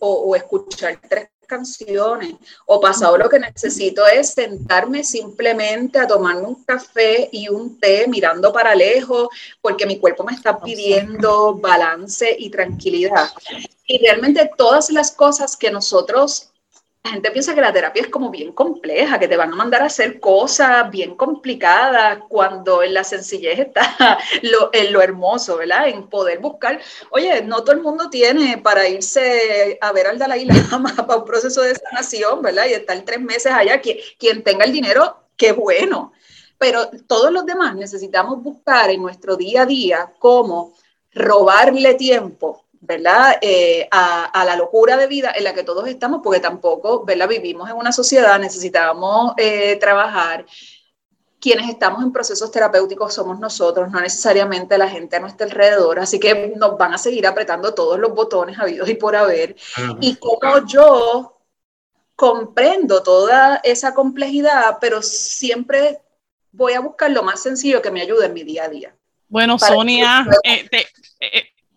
o, 0.00 0.34
escuchar 0.34 0.98
tres 1.08 1.28
canciones 1.46 2.34
o 2.66 2.80
pasado 2.80 3.18
lo 3.18 3.28
que 3.28 3.38
necesito 3.38 4.04
es 4.06 4.30
sentarme 4.30 5.04
simplemente 5.04 6.00
a 6.00 6.06
tomarme 6.06 6.48
un 6.48 6.64
café 6.64 7.28
y 7.30 7.48
un 7.48 7.78
té 7.78 8.06
mirando 8.08 8.52
para 8.52 8.74
lejos 8.74 9.28
porque 9.60 9.86
mi 9.86 10.00
cuerpo 10.00 10.24
me 10.24 10.32
está 10.32 10.58
pidiendo 10.58 11.54
balance 11.54 12.34
y 12.36 12.50
tranquilidad. 12.50 13.30
Y 13.86 13.98
realmente 13.98 14.50
todas 14.56 14.90
las 14.90 15.12
cosas 15.12 15.56
que 15.56 15.70
nosotros 15.70 16.50
la 17.04 17.10
gente 17.10 17.30
piensa 17.32 17.54
que 17.54 17.60
la 17.60 17.72
terapia 17.72 18.00
es 18.00 18.08
como 18.08 18.30
bien 18.30 18.52
compleja, 18.52 19.18
que 19.18 19.28
te 19.28 19.36
van 19.36 19.52
a 19.52 19.56
mandar 19.56 19.82
a 19.82 19.86
hacer 19.86 20.20
cosas 20.20 20.90
bien 20.90 21.16
complicadas, 21.16 22.18
cuando 22.30 22.82
en 22.82 22.94
la 22.94 23.04
sencillez 23.04 23.58
está 23.58 24.18
lo, 24.42 24.70
en 24.72 24.90
lo 24.90 25.02
hermoso, 25.02 25.58
¿verdad? 25.58 25.88
En 25.88 26.08
poder 26.08 26.38
buscar. 26.38 26.80
Oye, 27.10 27.42
no 27.42 27.62
todo 27.62 27.72
el 27.72 27.82
mundo 27.82 28.08
tiene 28.08 28.56
para 28.56 28.88
irse 28.88 29.78
a 29.82 29.92
ver 29.92 30.06
al 30.06 30.18
Dalai 30.18 30.46
Lama 30.46 30.94
para 31.06 31.18
un 31.18 31.26
proceso 31.26 31.60
de 31.60 31.74
sanación, 31.74 32.40
¿verdad? 32.40 32.64
Y 32.70 32.72
estar 32.72 32.98
tres 33.02 33.20
meses 33.20 33.52
allá. 33.52 33.82
Quien, 33.82 33.98
quien 34.18 34.42
tenga 34.42 34.64
el 34.64 34.72
dinero, 34.72 35.24
qué 35.36 35.52
bueno. 35.52 36.14
Pero 36.56 36.88
todos 37.06 37.30
los 37.30 37.44
demás 37.44 37.74
necesitamos 37.76 38.42
buscar 38.42 38.88
en 38.88 39.02
nuestro 39.02 39.36
día 39.36 39.62
a 39.62 39.66
día 39.66 40.14
cómo 40.18 40.72
robarle 41.12 41.94
tiempo 41.94 42.63
¿verdad? 42.86 43.38
Eh, 43.40 43.88
a, 43.90 44.44
la 44.44 44.56
locura 44.56 44.96
de 44.96 45.06
vida 45.06 45.32
en 45.34 45.44
la 45.44 45.54
que 45.54 45.62
todos 45.64 45.88
estamos, 45.88 46.20
porque 46.22 46.40
tampoco, 46.40 47.04
¿verdad? 47.04 47.28
Vivimos 47.28 47.68
en 47.70 47.76
una 47.76 47.92
sociedad, 47.92 48.38
necesitamos 48.38 49.32
eh, 49.38 49.76
trabajar. 49.76 50.44
Quienes 51.40 51.68
estamos 51.68 52.02
en 52.02 52.12
procesos 52.12 52.50
terapéuticos 52.50 53.12
somos 53.12 53.38
nosotros, 53.38 53.90
no 53.90 54.00
necesariamente 54.00 54.78
la 54.78 54.88
gente 54.88 55.16
a 55.16 55.20
nuestro 55.20 55.46
alrededor, 55.46 55.98
así 55.98 56.18
que 56.18 56.54
nos 56.56 56.78
van 56.78 56.94
a 56.94 56.98
seguir 56.98 57.26
apretando 57.26 57.74
todos 57.74 57.98
los 57.98 58.14
botones 58.14 58.58
habidos 58.58 58.88
y 58.88 58.94
por 58.94 59.14
haber. 59.16 59.56
Y 60.00 60.16
como 60.16 60.66
yo 60.66 61.38
comprendo 62.16 63.02
toda 63.02 63.60
esa 63.64 63.92
complejidad, 63.92 64.78
pero 64.80 65.02
siempre 65.02 66.00
voy 66.52 66.74
a 66.74 66.80
buscar 66.80 67.10
lo 67.10 67.22
más 67.22 67.42
sencillo 67.42 67.82
que 67.82 67.90
me 67.90 68.00
ayude 68.00 68.26
en 68.26 68.32
mi 68.32 68.44
día 68.44 68.64
a 68.64 68.68
día. 68.68 68.96
Bueno, 69.28 69.58
Sonia, 69.58 70.26
eh, 70.44 70.68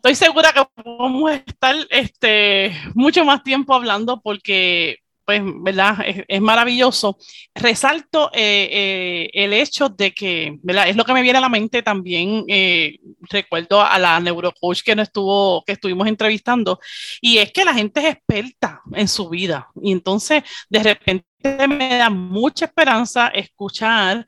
estoy 0.08 0.28
segura 0.28 0.54
que 0.54 0.62
vamos 0.84 1.32
a 1.32 1.36
estar 1.36 1.76
este, 1.90 2.74
mucho 2.94 3.26
más 3.26 3.44
tiempo 3.44 3.74
hablando 3.74 4.22
porque, 4.22 5.00
pues, 5.26 5.42
¿verdad? 5.44 5.98
Es, 6.28 6.42
maravilloso. 6.42 7.18
Resalto 7.54 8.32
eh, 8.34 8.70
eh, 8.72 9.30
el 9.34 9.52
hecho 9.52 9.90
de 9.90 10.14
que, 10.14 10.58
¿verdad? 10.62 10.88
Es 10.88 10.96
lo 10.96 11.04
que 11.04 11.12
me 11.12 11.22
viene 11.22 11.40
a 11.40 11.42
la 11.42 11.50
mente 11.50 11.82
también. 11.82 12.46
Eh, 12.48 13.00
recuerdo 13.30 13.82
a 13.82 14.00
la 14.00 14.18
neurocoach 14.22 14.82
que, 14.82 14.96
no 14.96 15.02
estuvo, 15.02 15.62
que 15.66 15.74
estuvimos 15.74 16.08
entrevistando, 16.08 16.80
y 17.20 17.40
es 17.40 17.52
que 17.52 17.66
la 17.66 17.74
gente 17.74 18.00
es 18.00 18.16
experta 18.16 18.82
en 18.94 19.10
su 19.10 19.28
vida. 19.28 19.68
Y 19.82 19.92
entonces, 19.92 20.44
de 20.70 20.84
repente 20.84 21.68
me 21.68 21.98
da 21.98 22.10
mucha 22.10 22.66
esperanza 22.66 23.28
escuchar 23.28 24.26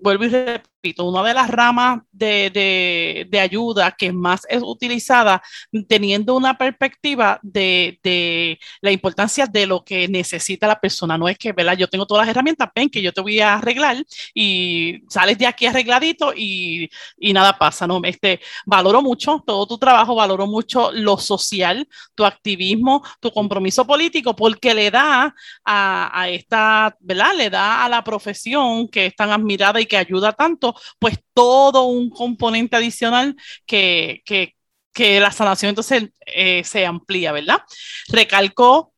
vuelvo 0.00 0.24
y 0.24 0.28
repito, 0.28 0.71
una 0.98 1.22
de 1.22 1.34
las 1.34 1.50
ramas 1.50 2.00
de, 2.10 3.28
ayuda 3.40 3.92
que 3.92 4.12
más 4.12 4.42
es 4.48 4.62
utilizada 4.62 5.42
teniendo 5.88 6.34
una 6.34 6.56
perspectiva 6.56 7.38
de, 7.42 8.58
la 8.80 8.90
importancia 8.90 9.46
de 9.46 9.66
lo 9.66 9.84
que 9.84 10.08
necesita 10.08 10.66
la 10.66 10.80
persona. 10.80 11.16
No 11.16 11.28
es 11.28 11.38
que, 11.38 11.52
¿verdad? 11.52 11.76
Yo 11.76 11.88
tengo 11.88 12.06
todas 12.06 12.26
las 12.26 12.34
herramientas, 12.34 12.68
ven 12.74 12.88
que 12.88 13.02
yo 13.02 13.12
te 13.12 13.20
voy 13.20 13.40
a 13.40 13.54
arreglar 13.54 13.96
y 14.34 15.02
sales 15.08 15.38
de 15.38 15.46
aquí 15.46 15.66
arregladito 15.66 16.32
y, 16.34 16.90
nada 17.32 17.56
pasa, 17.58 17.86
¿no? 17.86 18.00
Este, 18.04 18.40
valoro 18.66 19.00
mucho 19.02 19.42
todo 19.46 19.66
tu 19.66 19.78
trabajo, 19.78 20.14
valoro 20.14 20.46
mucho 20.46 20.92
lo 20.92 21.16
social, 21.16 21.88
tu 22.14 22.24
activismo, 22.24 23.02
tu 23.20 23.30
compromiso 23.32 23.86
político, 23.86 24.36
porque 24.36 24.74
le 24.74 24.90
da 24.90 25.34
a, 25.64 26.20
a 26.20 26.28
esta, 26.28 26.96
¿verdad? 27.00 27.34
Le 27.36 27.50
da 27.50 27.84
a 27.84 27.88
la 27.88 28.04
profesión 28.04 28.88
que 28.88 29.06
es 29.06 29.16
tan 29.16 29.30
admirada 29.30 29.80
y 29.80 29.86
que 29.86 29.96
ayuda 29.96 30.32
tanto, 30.32 30.71
pues 30.98 31.18
todo 31.34 31.84
un 31.84 32.10
componente 32.10 32.76
adicional 32.76 33.36
que, 33.66 34.22
que, 34.24 34.54
que 34.92 35.20
la 35.20 35.32
sanación 35.32 35.70
entonces 35.70 36.10
eh, 36.26 36.62
se 36.64 36.86
amplía, 36.86 37.32
¿verdad? 37.32 37.60
Recalcó 38.08 38.92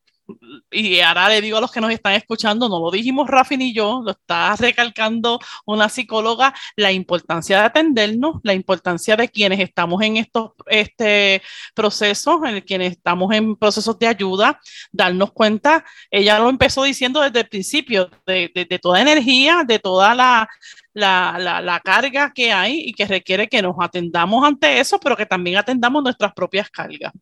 y 0.71 1.01
ahora 1.01 1.29
le 1.29 1.41
digo 1.41 1.59
a 1.59 1.61
los 1.61 1.71
que 1.71 1.81
nos 1.81 1.91
están 1.91 2.15
escuchando, 2.15 2.69
no 2.69 2.79
lo 2.79 2.91
dijimos 2.91 3.29
Rafi 3.29 3.57
ni 3.57 3.75
yo, 3.75 4.03
lo 4.05 4.13
está 4.13 4.57
recalcando 4.57 5.39
una 5.67 5.89
psicóloga, 5.89 6.55
la 6.77 6.93
importancia 6.93 7.59
de 7.59 7.65
atendernos, 7.65 8.37
la 8.43 8.55
importancia 8.55 9.17
de 9.17 9.29
quienes 9.29 9.61
estamos 9.61 10.03
en 10.03 10.17
estos 10.17 10.53
este 10.67 11.43
procesos, 11.75 12.41
en 12.45 12.61
quienes 12.63 12.93
estamos 12.93 13.35
en 13.35 13.57
procesos 13.57 13.99
de 13.99 14.07
ayuda, 14.07 14.61
darnos 14.93 15.33
cuenta, 15.33 15.85
ella 16.11 16.39
lo 16.39 16.49
empezó 16.49 16.83
diciendo 16.85 17.21
desde 17.21 17.41
el 17.41 17.49
principio, 17.49 18.11
de, 18.27 18.51
de 18.55 18.79
toda 18.79 19.01
energía, 19.01 19.63
de 19.67 19.79
toda 19.79 20.15
la, 20.15 20.49
la, 20.95 21.37
la, 21.39 21.61
la, 21.61 21.81
carga 21.81 22.33
que 22.33 22.53
hay 22.53 22.81
y 22.87 22.93
que 22.93 23.05
requiere 23.07 23.49
que 23.49 23.61
nos 23.61 23.75
atendamos 23.81 24.45
ante 24.47 24.81
eso, 24.81 24.99
pero 25.01 25.17
que 25.17 25.27
también 25.27 25.57
atendamos 25.57 26.03
nuestras 26.03 26.33
propias 26.33 26.71
cargas. 26.71 27.13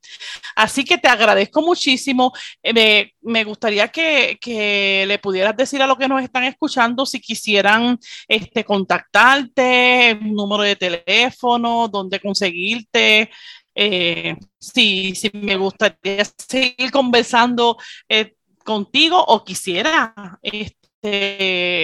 Así 0.54 0.84
que 0.84 0.98
te 0.98 1.08
agradezco 1.08 1.62
muchísimo. 1.62 2.32
Eh, 2.62 3.12
me, 3.22 3.44
gustaría 3.44 3.88
que, 3.88 4.38
que, 4.40 5.04
le 5.08 5.18
pudieras 5.18 5.56
decir 5.56 5.82
a 5.82 5.86
los 5.86 5.96
que 5.96 6.08
nos 6.08 6.22
están 6.22 6.44
escuchando 6.44 7.06
si 7.06 7.20
quisieran 7.20 7.98
este, 8.28 8.62
contactarte, 8.64 10.18
número 10.20 10.62
de 10.62 10.76
teléfono, 10.76 11.88
dónde 11.88 12.20
conseguirte. 12.20 13.30
Eh, 13.74 14.36
si, 14.58 15.14
si 15.14 15.30
me 15.32 15.56
gustaría 15.56 16.24
seguir 16.36 16.90
conversando 16.90 17.78
eh, 18.08 18.34
contigo 18.64 19.22
o 19.24 19.44
quisiera 19.44 20.38
este, 20.42 21.81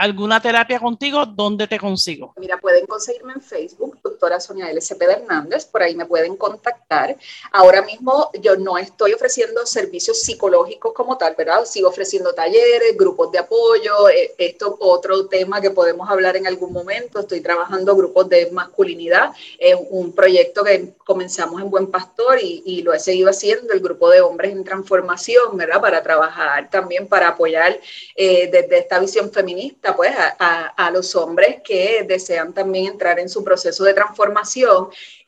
alguna 0.00 0.40
terapia 0.40 0.80
contigo, 0.80 1.26
¿dónde 1.26 1.66
te 1.66 1.78
consigo? 1.78 2.32
Mira, 2.38 2.56
pueden 2.56 2.86
conseguirme 2.86 3.34
en 3.34 3.42
Facebook, 3.42 3.99
doctora 4.20 4.38
Sonia 4.38 4.70
LCP 4.70 5.00
Hernández, 5.02 5.64
por 5.64 5.82
ahí 5.82 5.96
me 5.96 6.04
pueden 6.04 6.36
contactar. 6.36 7.16
Ahora 7.52 7.80
mismo 7.80 8.30
yo 8.42 8.54
no 8.54 8.76
estoy 8.76 9.14
ofreciendo 9.14 9.64
servicios 9.64 10.20
psicológicos 10.20 10.92
como 10.92 11.16
tal, 11.16 11.34
¿verdad? 11.38 11.64
Sigo 11.64 11.88
ofreciendo 11.88 12.34
talleres, 12.34 12.98
grupos 12.98 13.32
de 13.32 13.38
apoyo, 13.38 14.10
eh, 14.10 14.34
esto 14.36 14.76
otro 14.80 15.26
tema 15.26 15.62
que 15.62 15.70
podemos 15.70 16.10
hablar 16.10 16.36
en 16.36 16.46
algún 16.46 16.70
momento. 16.70 17.20
Estoy 17.20 17.40
trabajando 17.40 17.96
grupos 17.96 18.28
de 18.28 18.50
masculinidad, 18.50 19.30
es 19.58 19.76
un 19.88 20.12
proyecto 20.12 20.64
que 20.64 20.92
comenzamos 20.98 21.62
en 21.62 21.70
Buen 21.70 21.86
Pastor 21.86 22.38
y, 22.42 22.82
lo 22.82 22.92
he 22.94 23.00
seguido 23.00 23.30
haciendo, 23.30 23.72
el 23.72 23.80
grupo 23.80 24.10
de 24.10 24.20
hombres 24.20 24.52
en 24.52 24.64
transformación, 24.64 25.56
¿verdad? 25.56 25.80
Para 25.80 26.02
trabajar 26.02 26.70
también, 26.70 27.06
para 27.08 27.28
apoyar 27.28 27.78
eh, 28.14 28.48
desde 28.50 28.78
esta 28.78 28.98
visión 28.98 29.30
feminista 29.30 29.96
pues 29.96 30.12
a, 30.16 30.66
a, 30.68 30.90
los 30.90 31.14
hombres 31.16 31.56
que 31.62 32.04
desean 32.06 32.52
también 32.52 32.86
entrar 32.86 33.18
en 33.18 33.28
su 33.28 33.42
proceso 33.44 33.84
de 33.84 33.94
transformación, 33.94 34.09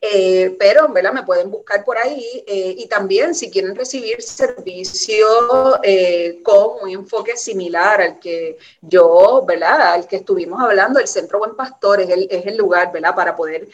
eh, 0.04 0.56
pero 0.58 0.88
¿verdad? 0.88 1.12
me 1.12 1.22
pueden 1.22 1.48
buscar 1.48 1.84
por 1.84 1.96
ahí 1.96 2.42
eh, 2.44 2.74
y 2.76 2.88
también 2.88 3.36
si 3.36 3.50
quieren 3.52 3.76
recibir 3.76 4.20
servicio 4.20 5.78
eh, 5.80 6.40
con 6.42 6.82
un 6.82 6.90
enfoque 6.90 7.36
similar 7.36 8.00
al 8.00 8.18
que 8.18 8.58
yo, 8.80 9.44
¿verdad? 9.46 9.92
al 9.92 10.08
que 10.08 10.16
estuvimos 10.16 10.60
hablando, 10.60 10.98
el 10.98 11.06
Centro 11.06 11.38
Buen 11.38 11.54
Pastor 11.54 12.00
es 12.00 12.10
el, 12.10 12.26
es 12.28 12.46
el 12.46 12.56
lugar 12.56 12.90
¿verdad? 12.90 13.14
para 13.14 13.36
poder 13.36 13.68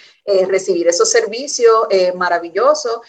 recibir 0.47 0.87
esos 0.87 1.11
servicios 1.11 1.87
maravillosos. 2.15 3.01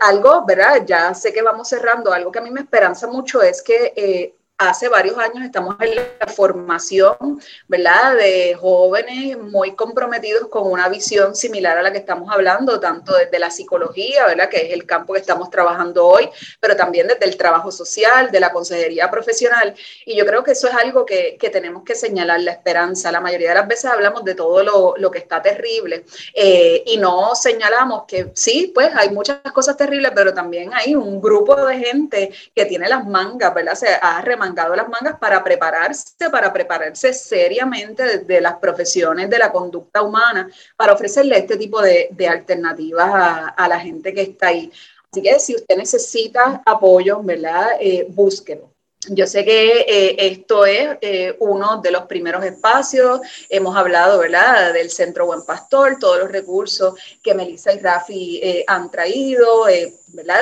algo, 0.00 0.44
¿verdad? 0.44 0.82
Ya 0.84 1.14
sé 1.14 1.32
que 1.32 1.42
vamos 1.42 1.68
cerrando, 1.68 2.12
algo 2.12 2.32
que 2.32 2.40
a 2.40 2.42
mí 2.42 2.50
me 2.50 2.60
esperanza 2.60 3.06
mucho 3.06 3.40
es 3.42 3.62
que 3.62 4.34
hace 4.58 4.88
varios 4.88 5.18
años 5.18 5.44
estamos 5.44 5.76
en 5.80 5.96
la 5.96 6.26
formación, 6.28 7.40
¿verdad? 7.68 8.16
De 8.16 8.54
jóvenes 8.54 9.36
muy 9.38 9.74
comprometidos 9.74 10.48
con 10.48 10.70
una 10.70 10.88
visión 10.88 11.36
similar 11.36 11.76
a 11.76 11.82
la 11.82 11.92
que 11.92 11.98
estamos 11.98 12.32
hablando, 12.32 12.80
tanto 12.80 13.14
desde 13.14 13.38
la 13.38 13.50
psicología, 13.50 14.26
¿verdad? 14.26 14.48
Que 14.48 14.66
es 14.66 14.72
el 14.72 14.86
campo 14.86 15.12
que 15.12 15.20
estamos 15.20 15.50
trabajando 15.50 16.06
hoy, 16.06 16.28
pero 16.58 16.74
también 16.74 17.06
desde 17.06 17.26
el 17.26 17.36
trabajo 17.36 17.70
social, 17.70 18.30
de 18.30 18.40
la 18.40 18.52
consejería 18.52 19.10
profesional. 19.10 19.74
Y 20.06 20.16
yo 20.16 20.24
creo 20.24 20.42
que 20.42 20.52
eso 20.52 20.68
es 20.68 20.74
algo 20.74 21.04
que, 21.04 21.36
que 21.38 21.50
tenemos 21.50 21.84
que 21.84 21.94
señalar, 21.94 22.40
la 22.40 22.52
esperanza. 22.52 23.12
La 23.12 23.20
mayoría 23.20 23.50
de 23.50 23.56
las 23.56 23.68
veces 23.68 23.86
hablamos 23.86 24.24
de 24.24 24.34
todo 24.34 24.62
lo, 24.62 24.94
lo 24.96 25.10
que 25.10 25.18
está 25.18 25.42
terrible 25.42 26.04
eh, 26.34 26.82
y 26.86 26.96
no 26.96 27.34
señalamos 27.34 28.04
que 28.06 28.30
sí, 28.34 28.72
pues 28.74 28.94
hay 28.94 29.10
muchas 29.10 29.40
cosas 29.52 29.76
terribles, 29.76 30.12
pero 30.14 30.32
también 30.32 30.72
hay 30.72 30.94
un 30.94 31.20
grupo 31.20 31.54
de 31.66 31.78
gente 31.78 32.32
que 32.54 32.64
tiene 32.64 32.88
las 32.88 33.06
mangas, 33.06 33.54
¿verdad? 33.54 33.74
Se 33.74 33.88
ha 33.88 34.22
remangado 34.46 34.76
las 34.76 34.88
mangas 34.88 35.18
para 35.18 35.42
prepararse, 35.42 36.30
para 36.30 36.52
prepararse 36.52 37.12
seriamente 37.12 38.18
de, 38.18 38.40
las 38.40 38.56
profesiones 38.56 39.28
de 39.28 39.38
la 39.38 39.50
conducta 39.50 40.02
humana, 40.02 40.48
para 40.76 40.92
ofrecerle 40.92 41.38
este 41.38 41.56
tipo 41.56 41.80
de, 41.82 42.28
alternativas 42.28 43.52
a, 43.56 43.68
la 43.68 43.80
gente 43.80 44.14
que 44.14 44.22
está 44.22 44.48
ahí. 44.48 44.70
Así 45.10 45.22
que 45.22 45.38
si 45.40 45.54
usted 45.54 45.76
necesita 45.76 46.62
apoyo, 46.64 47.22
¿verdad? 47.22 47.70
Eh, 47.80 48.06
búsquelo. 48.08 48.76
Yo 49.08 49.26
sé 49.26 49.44
que 49.44 49.80
eh, 49.82 50.16
esto 50.18 50.66
es 50.66 50.98
eh, 51.00 51.36
uno 51.38 51.80
de 51.80 51.90
los 51.90 52.06
primeros 52.06 52.44
espacios. 52.44 53.20
Hemos 53.48 53.76
hablado, 53.76 54.18
¿verdad?, 54.18 54.72
del 54.72 54.90
Centro 54.90 55.26
Buen 55.26 55.44
Pastor, 55.44 55.98
todos 56.00 56.18
los 56.18 56.32
recursos 56.32 56.94
que 57.22 57.34
Melissa 57.34 57.72
y 57.72 57.78
Rafi 57.78 58.40
eh, 58.42 58.64
han 58.66 58.90
traído. 58.90 59.68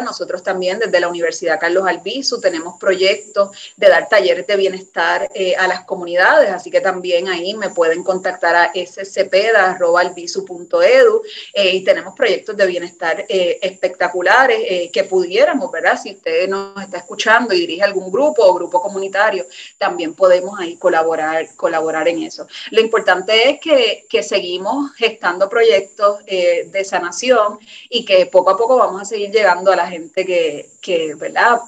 Nosotros 0.03 0.43
también 0.43 0.79
desde 0.79 1.01
la 1.01 1.09
Universidad 1.09 1.61
Carlos 1.61 1.87
Albizu 1.87 2.41
tenemos 2.41 2.79
proyectos 2.79 3.51
de 3.77 3.89
dar 3.89 4.09
talleres 4.09 4.47
de 4.47 4.57
bienestar 4.57 5.29
a 5.59 5.67
las 5.67 5.85
comunidades, 5.85 6.51
así 6.51 6.71
que 6.71 6.81
también 6.81 7.29
ahí 7.29 7.53
me 7.55 7.69
pueden 7.71 8.03
contactar 8.03 8.57
a 8.57 8.73
scpeda.albizu.edu 8.75 11.23
y 11.55 11.85
tenemos 11.85 12.15
proyectos 12.15 12.57
de 12.57 12.67
bienestar 12.67 13.25
espectaculares 13.29 14.91
que 14.91 15.05
pudiéramos, 15.05 15.71
¿verdad? 15.71 16.01
Si 16.01 16.13
usted 16.13 16.49
nos 16.49 16.83
está 16.83 16.97
escuchando 16.99 17.55
y 17.55 17.61
dirige 17.61 17.83
algún 17.83 18.11
grupo 18.11 18.55
grupo 18.55 18.81
comunitario, 18.81 19.47
también 19.77 20.15
podemos 20.15 20.59
ahí 20.59 20.77
colaborar, 20.77 21.55
colaborar 21.57 22.09
en 22.09 22.23
eso. 22.23 22.47
Lo 22.71 22.81
importante 22.81 23.51
es 23.51 23.61
que, 23.61 24.23
seguimos 24.23 24.93
gestando 24.95 25.49
proyectos 25.49 26.21
eh, 26.27 26.69
de 26.71 26.85
sanación 26.85 27.59
y 27.91 28.05
que 28.05 28.27
poco 28.27 28.51
a 28.51 28.57
poco 28.57 28.77
vamos 28.77 29.03
a 29.03 29.05
seguir 29.05 29.31
llegando 29.31 29.64
a 29.73 29.77
la 29.77 29.89
gente 29.89 30.25
que, 30.25 31.15
¿verdad? 31.17 31.61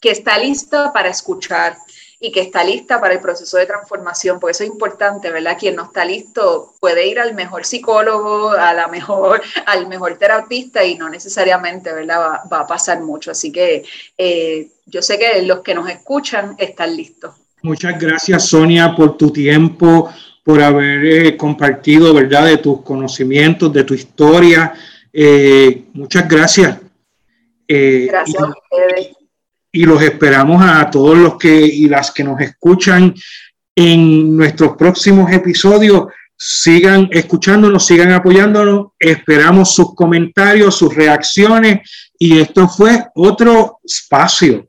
que 0.00 0.10
está 0.10 0.38
lista 0.38 0.92
para 0.92 1.08
escuchar 1.08 1.76
y 2.20 2.32
que 2.32 2.40
está 2.40 2.64
lista 2.64 3.00
para 3.00 3.14
el 3.14 3.20
proceso 3.20 3.58
de 3.58 3.66
transformación, 3.66 4.40
porque 4.40 4.52
eso 4.52 4.64
es 4.64 4.70
importante, 4.70 5.30
¿verdad? 5.30 5.56
Quien 5.58 5.76
no 5.76 5.84
está 5.84 6.04
listo 6.04 6.74
puede 6.80 7.06
ir 7.06 7.20
al 7.20 7.34
mejor 7.34 7.64
psicólogo, 7.64 8.50
a 8.50 8.74
la 8.74 8.88
mejor, 8.88 9.40
al 9.66 9.86
mejor 9.86 10.18
terapista 10.18 10.84
y 10.84 10.96
no 10.96 11.08
necesariamente, 11.08 11.92
¿verdad? 11.92 12.40
Va, 12.52 12.60
a 12.60 12.66
pasar 12.66 13.00
mucho. 13.02 13.30
Así 13.30 13.52
que 13.52 13.84
eh, 14.16 14.68
yo 14.86 15.00
sé 15.00 15.18
que 15.18 15.42
los 15.42 15.60
que 15.60 15.74
nos 15.74 15.88
escuchan 15.88 16.56
están 16.58 16.96
listos. 16.96 17.34
Muchas 17.62 17.98
gracias, 17.98 18.46
Sonia, 18.46 18.94
por 18.96 19.16
tu 19.16 19.30
tiempo, 19.30 20.12
por 20.42 20.60
haber 20.60 21.04
eh, 21.04 21.36
compartido, 21.36 22.14
¿verdad?, 22.14 22.46
de 22.46 22.58
tus 22.58 22.82
conocimientos, 22.82 23.72
de 23.72 23.84
tu 23.84 23.94
historia. 23.94 24.72
Eh, 25.12 25.84
muchas 25.92 26.28
gracias. 26.28 26.78
Gracias 27.68 28.42
a 28.42 28.48
ustedes 28.48 29.18
y 29.72 29.84
los 29.84 30.02
esperamos 30.02 30.62
a 30.64 30.90
todos 30.90 31.16
los 31.16 31.36
que 31.36 31.54
y 31.54 31.88
las 31.88 32.10
que 32.10 32.24
nos 32.24 32.40
escuchan 32.40 33.14
en 33.74 34.36
nuestros 34.36 34.76
próximos 34.76 35.30
episodios. 35.30 36.06
Sigan 36.36 37.08
escuchándonos, 37.12 37.84
sigan 37.84 38.12
apoyándonos. 38.12 38.88
Esperamos 38.98 39.74
sus 39.74 39.94
comentarios, 39.94 40.76
sus 40.76 40.94
reacciones 40.94 42.10
y 42.18 42.38
esto 42.40 42.68
fue 42.68 43.06
otro 43.14 43.78
espacio. 43.84 44.68